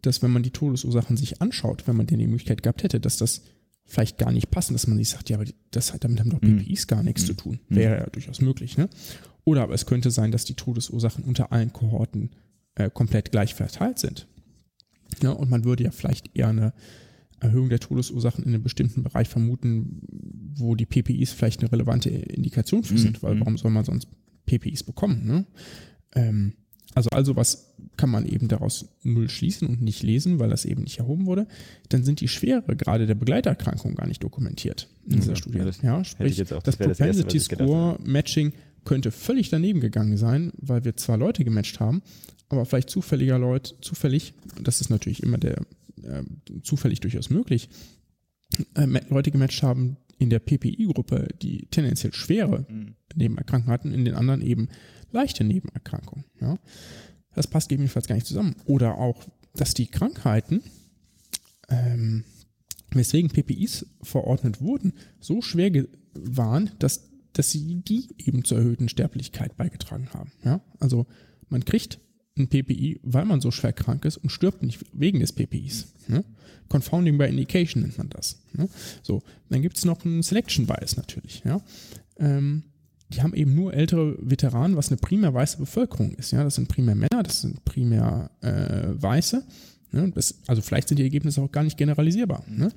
[0.00, 3.18] dass wenn man die Todesursachen sich anschaut, wenn man denn die Möglichkeit gehabt hätte, dass
[3.18, 3.42] das
[3.84, 6.86] vielleicht gar nicht passen, dass man sich sagt, ja, aber das, damit haben doch PPIs
[6.86, 7.60] gar nichts zu tun.
[7.68, 8.78] Wäre ja durchaus möglich.
[8.78, 8.88] Ne?
[9.44, 12.30] Oder aber es könnte sein, dass die Todesursachen unter allen Kohorten
[12.74, 14.28] äh, komplett gleich verteilt sind.
[15.22, 16.72] Ja, und man würde ja vielleicht eher eine
[17.40, 20.00] Erhöhung der Todesursachen in einem bestimmten Bereich vermuten,
[20.54, 24.06] wo die PPIs vielleicht eine relevante Indikation für sind, weil warum soll man sonst
[24.46, 25.26] PPIs bekommen?
[25.26, 25.46] Ne?
[26.14, 26.54] Ähm,
[26.94, 30.82] also also was kann man eben daraus null schließen und nicht lesen, weil das eben
[30.82, 31.46] nicht erhoben wurde.
[31.88, 35.58] Dann sind die Schwere gerade der Begleiterkrankung gar nicht dokumentiert in dieser Ja, Studie.
[35.58, 38.52] ja, das ja, sprich, ich jetzt auch- das das wäre das Erste, Propensity Score Matching
[38.84, 42.02] könnte völlig daneben gegangen sein, weil wir zwar Leute gematcht haben,
[42.48, 45.58] aber vielleicht zufälliger Leute, zufällig, das ist natürlich immer der
[46.02, 46.22] äh,
[46.62, 47.68] zufällig durchaus möglich,
[48.74, 52.66] äh, Leute gematcht haben in der PPI-Gruppe, die tendenziell schwere
[53.14, 54.68] Nebenerkrankungen hatten, in den anderen eben
[55.12, 56.24] leichte Nebenerkrankungen.
[56.40, 56.58] Ja.
[57.34, 58.56] Das passt gegebenenfalls gar nicht zusammen.
[58.64, 60.62] Oder auch, dass die Krankheiten,
[61.68, 62.24] ähm,
[62.90, 69.56] weswegen PPIs verordnet wurden, so schwer waren, dass, dass sie die eben zur erhöhten Sterblichkeit
[69.56, 70.32] beigetragen haben.
[70.44, 70.60] Ja?
[70.78, 71.06] Also
[71.48, 72.00] man kriegt
[72.36, 75.92] ein PPI, weil man so schwer krank ist und stirbt nicht wegen des PPIs.
[76.08, 76.24] Ne?
[76.68, 78.42] Confounding by Indication nennt man das.
[78.52, 78.68] Ne?
[79.02, 81.42] So, dann gibt es noch einen Selection Bias natürlich.
[81.44, 81.60] Ja?
[82.18, 82.64] Ähm,
[83.12, 86.30] die haben eben nur ältere Veteranen, was eine primär weiße Bevölkerung ist.
[86.32, 89.44] Ja, das sind primär Männer, das sind primär äh, Weiße.
[89.92, 90.12] Ne?
[90.14, 92.44] Das, also vielleicht sind die Ergebnisse auch gar nicht generalisierbar.
[92.48, 92.72] Ne?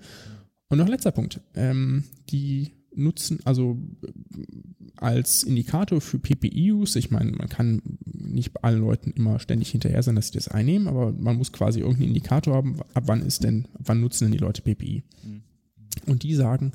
[0.69, 1.41] Und noch letzter Punkt.
[1.53, 3.77] Ähm, die nutzen also
[4.97, 10.01] als Indikator für PPI-Use, ich meine, man kann nicht bei allen Leuten immer ständig hinterher
[10.01, 13.43] sein, dass sie das einnehmen, aber man muss quasi irgendeinen Indikator haben, ab wann ist
[13.43, 15.03] denn, ab wann nutzen denn die Leute PPI?
[16.07, 16.71] Und die sagen,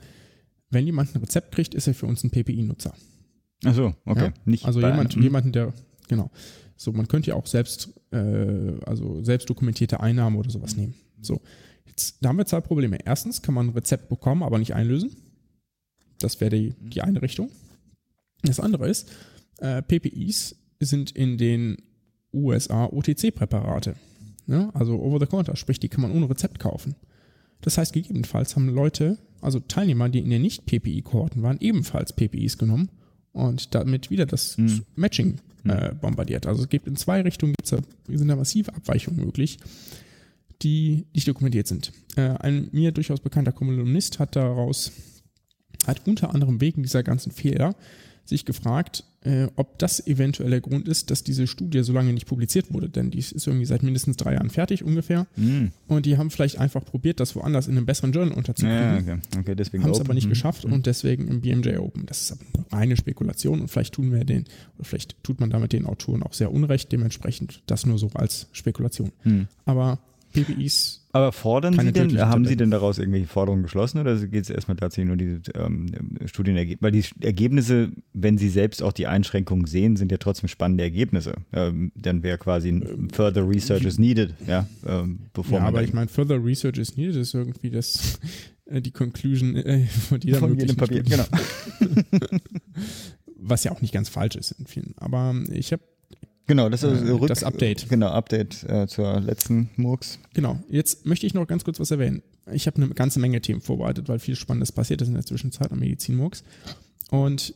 [0.70, 2.94] wenn jemand ein Rezept kriegt, ist er für uns ein PPI-Nutzer.
[3.64, 4.26] Ach so, okay.
[4.26, 4.32] Ja?
[4.44, 5.72] Nicht also jemand, einem- jemanden, der,
[6.08, 6.30] genau.
[6.76, 8.16] So, man könnte ja auch selbst, äh,
[8.86, 10.94] also selbst dokumentierte Einnahmen oder sowas nehmen.
[11.20, 11.40] So,
[11.86, 12.98] jetzt, da haben wir zwei Probleme.
[13.04, 15.14] Erstens kann man ein Rezept bekommen, aber nicht einlösen.
[16.20, 17.50] Das wäre die, die eine Richtung.
[18.42, 19.10] Das andere ist,
[19.58, 21.76] äh, PPIs sind in den
[22.32, 23.96] USA OTC-Präparate.
[24.46, 26.96] Ja, also Over-the-Counter, sprich, die kann man ohne Rezept kaufen.
[27.60, 32.88] Das heißt, gegebenenfalls haben Leute, also Teilnehmer, die in den Nicht-PPI-Kohorten waren, ebenfalls PPIs genommen
[33.32, 34.56] und damit wieder das
[34.96, 36.46] Matching äh, bombardiert.
[36.46, 39.58] Also es gibt in zwei Richtungen gibt's da, sind da massive Abweichungen möglich,
[40.62, 41.92] die nicht dokumentiert sind.
[42.16, 44.92] Äh, ein mir durchaus bekannter Kolumnist hat daraus,
[45.86, 47.74] hat unter anderem wegen dieser ganzen Fehler
[48.30, 52.26] sich gefragt, äh, ob das eventuell der Grund ist, dass diese Studie so lange nicht
[52.26, 52.88] publiziert wurde.
[52.88, 55.26] Denn die ist irgendwie seit mindestens drei Jahren fertig ungefähr.
[55.88, 59.18] Und die haben vielleicht einfach probiert, das woanders in einem besseren Journal unterzukriegen Ja, okay.
[59.38, 60.30] okay, deswegen haben es aber nicht Hm.
[60.30, 62.06] geschafft und deswegen im BMJ Open.
[62.06, 64.44] Das ist aber eine reine Spekulation und vielleicht tun wir den,
[64.78, 68.46] oder vielleicht tut man damit den Autoren auch sehr unrecht, dementsprechend das nur so als
[68.52, 69.12] Spekulation.
[69.24, 69.48] Hm.
[69.66, 69.98] Aber
[70.32, 72.58] PPIs, Aber fordern Keine Sie denn, haben Sie Tabletten.
[72.58, 75.86] denn daraus irgendwelche Forderungen geschlossen oder geht es erstmal tatsächlich nur diese ähm,
[76.26, 76.82] Studienergebnisse?
[76.82, 81.34] Weil die Ergebnisse, wenn Sie selbst auch die Einschränkungen sehen, sind ja trotzdem spannende Ergebnisse.
[81.52, 85.82] Ähm, dann wäre quasi ein further research is needed, ja, ähm, bevor ja, man aber
[85.82, 88.20] ich meine, further research is needed ist irgendwie das,
[88.66, 92.04] äh, die Conclusion äh, von jeder von möglichen jedem Papier, Studie.
[92.10, 92.38] genau.
[93.42, 94.94] Was ja auch nicht ganz falsch ist in vielen.
[94.98, 95.82] Aber ich habe
[96.46, 97.88] Genau, das ist Äh, das Update.
[97.88, 100.18] Genau, Update äh, zur letzten Murks.
[100.34, 102.22] Genau, jetzt möchte ich noch ganz kurz was erwähnen.
[102.52, 105.70] Ich habe eine ganze Menge Themen vorbereitet, weil viel Spannendes passiert ist in der Zwischenzeit
[105.70, 106.42] am Medizinmurks.
[107.10, 107.54] Und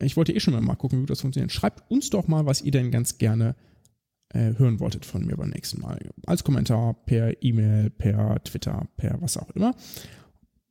[0.00, 1.52] ich wollte eh schon mal gucken, wie das funktioniert.
[1.52, 3.54] Schreibt uns doch mal, was ihr denn ganz gerne
[4.30, 5.98] äh, hören wolltet von mir beim nächsten Mal.
[6.26, 9.74] Als Kommentar, per E-Mail, per Twitter, per was auch immer.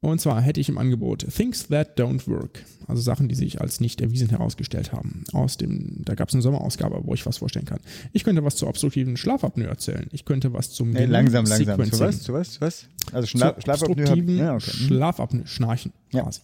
[0.03, 3.79] Und zwar hätte ich im Angebot Things That Don't Work, also Sachen, die sich als
[3.79, 5.23] nicht erwiesen herausgestellt haben.
[5.31, 7.79] Aus dem, da gab es eine Sommerausgabe, wo ich was vorstellen kann.
[8.11, 10.07] Ich könnte was zur obstruktiven Schlafapnoe erzählen.
[10.11, 11.91] Ich könnte was zum Nee, langsam, langsam.
[11.91, 12.23] Zu was?
[12.23, 12.53] Zu was?
[12.53, 12.85] Zu was?
[13.11, 13.91] Also Schla Zu Schlafapnoe.
[14.01, 14.71] obstruktiven Ja, okay.
[14.79, 14.85] Mhm.
[14.87, 16.23] Schlafapnoe, Schnarchen Ja.
[16.23, 16.41] quasi.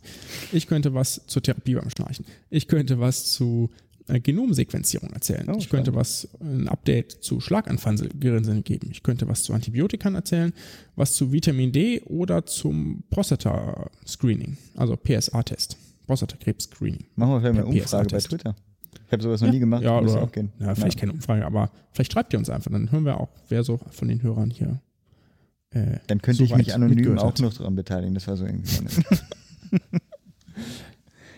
[0.52, 2.26] Ich könnte was zur Therapie beim Schnarchen.
[2.52, 3.72] Ich könnte was zu
[4.08, 5.50] Genomsequenzierung erzählen.
[5.50, 8.90] Oh, ich könnte was, ein Update zu Schlaganfallgerinnseln geben.
[8.92, 10.54] Ich könnte was zu Antibiotikern erzählen,
[10.96, 15.78] was zu Vitamin D oder zum Prostata-Screening, also PSA-Test.
[16.08, 17.06] Prostatakrebs-Screening.
[17.16, 18.20] Machen wir vielleicht mal eine Umfrage bei.
[18.20, 18.56] Twitter.
[19.06, 19.84] Ich habe sowas noch nie gemacht.
[19.84, 20.52] Ja, oder, auch gehen.
[20.60, 23.64] ja, vielleicht keine Umfrage, aber vielleicht schreibt ihr uns einfach, dann hören wir auch, wer
[23.64, 24.82] so von den Hörern hier.
[25.72, 27.40] Äh, Dann könnte ich soweit mich anonym auch hat.
[27.42, 28.14] noch daran beteiligen.
[28.14, 28.70] Das war so irgendwie.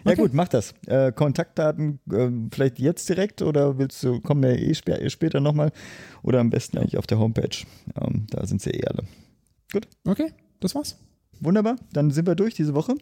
[0.09, 0.29] meine- ja Okay.
[0.29, 0.73] gut, mach das.
[0.87, 5.39] Äh, Kontaktdaten äh, vielleicht jetzt direkt oder willst du, kommen wir eh, spä eh später
[5.39, 5.71] nochmal
[6.23, 7.65] oder am besten eigentlich auf der Homepage.
[7.99, 9.03] Ähm, da sind sie eh alle.
[10.05, 10.97] Okay, das war's.
[11.39, 12.95] Wunderbar, dann sind wir durch diese Woche.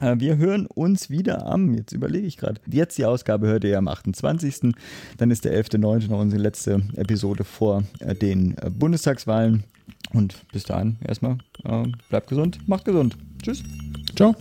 [0.00, 3.76] Äh, Wir hören uns wieder am, jetzt überlege ich gerade, jetzt die Ausgabe hört ihr
[3.76, 4.72] am 28.
[5.16, 6.08] Dann ist der 11.9.
[6.08, 9.64] noch unsere letzte Episode vor äh, den äh, Bundestagswahlen.
[10.12, 13.16] Und bis dahin erstmal, äh, bleibt gesund, macht gesund.
[13.42, 13.62] Tschüss.
[14.16, 14.36] Ciao.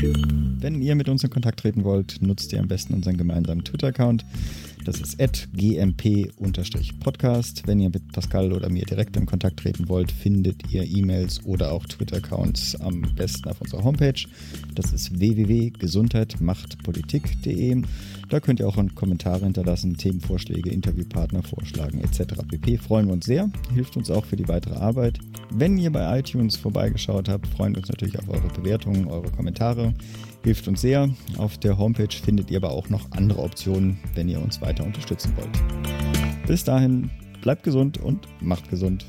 [0.00, 4.24] Wenn ihr mit uns in Kontakt treten wollt, nutzt ihr am besten unseren gemeinsamen Twitter-Account.
[4.88, 5.18] Das ist
[5.52, 7.62] gmp-podcast.
[7.66, 11.72] Wenn ihr mit Pascal oder mir direkt in Kontakt treten wollt, findet ihr E-Mails oder
[11.72, 14.24] auch Twitter-Accounts am besten auf unserer Homepage.
[14.74, 17.82] Das ist www.gesundheitmachtpolitik.de.
[18.30, 22.36] Da könnt ihr auch Kommentare hinterlassen, Themenvorschläge, Interviewpartner vorschlagen etc.
[22.48, 22.78] pp.
[22.78, 25.18] Freuen wir uns sehr, hilft uns auch für die weitere Arbeit.
[25.50, 29.92] Wenn ihr bei iTunes vorbeigeschaut habt, freuen wir uns natürlich auf eure Bewertungen, eure Kommentare.
[30.42, 31.08] Hilft uns sehr.
[31.36, 35.32] Auf der Homepage findet ihr aber auch noch andere Optionen, wenn ihr uns weiter unterstützen
[35.36, 36.46] wollt.
[36.46, 37.10] Bis dahin,
[37.42, 39.04] bleibt gesund und macht gesund.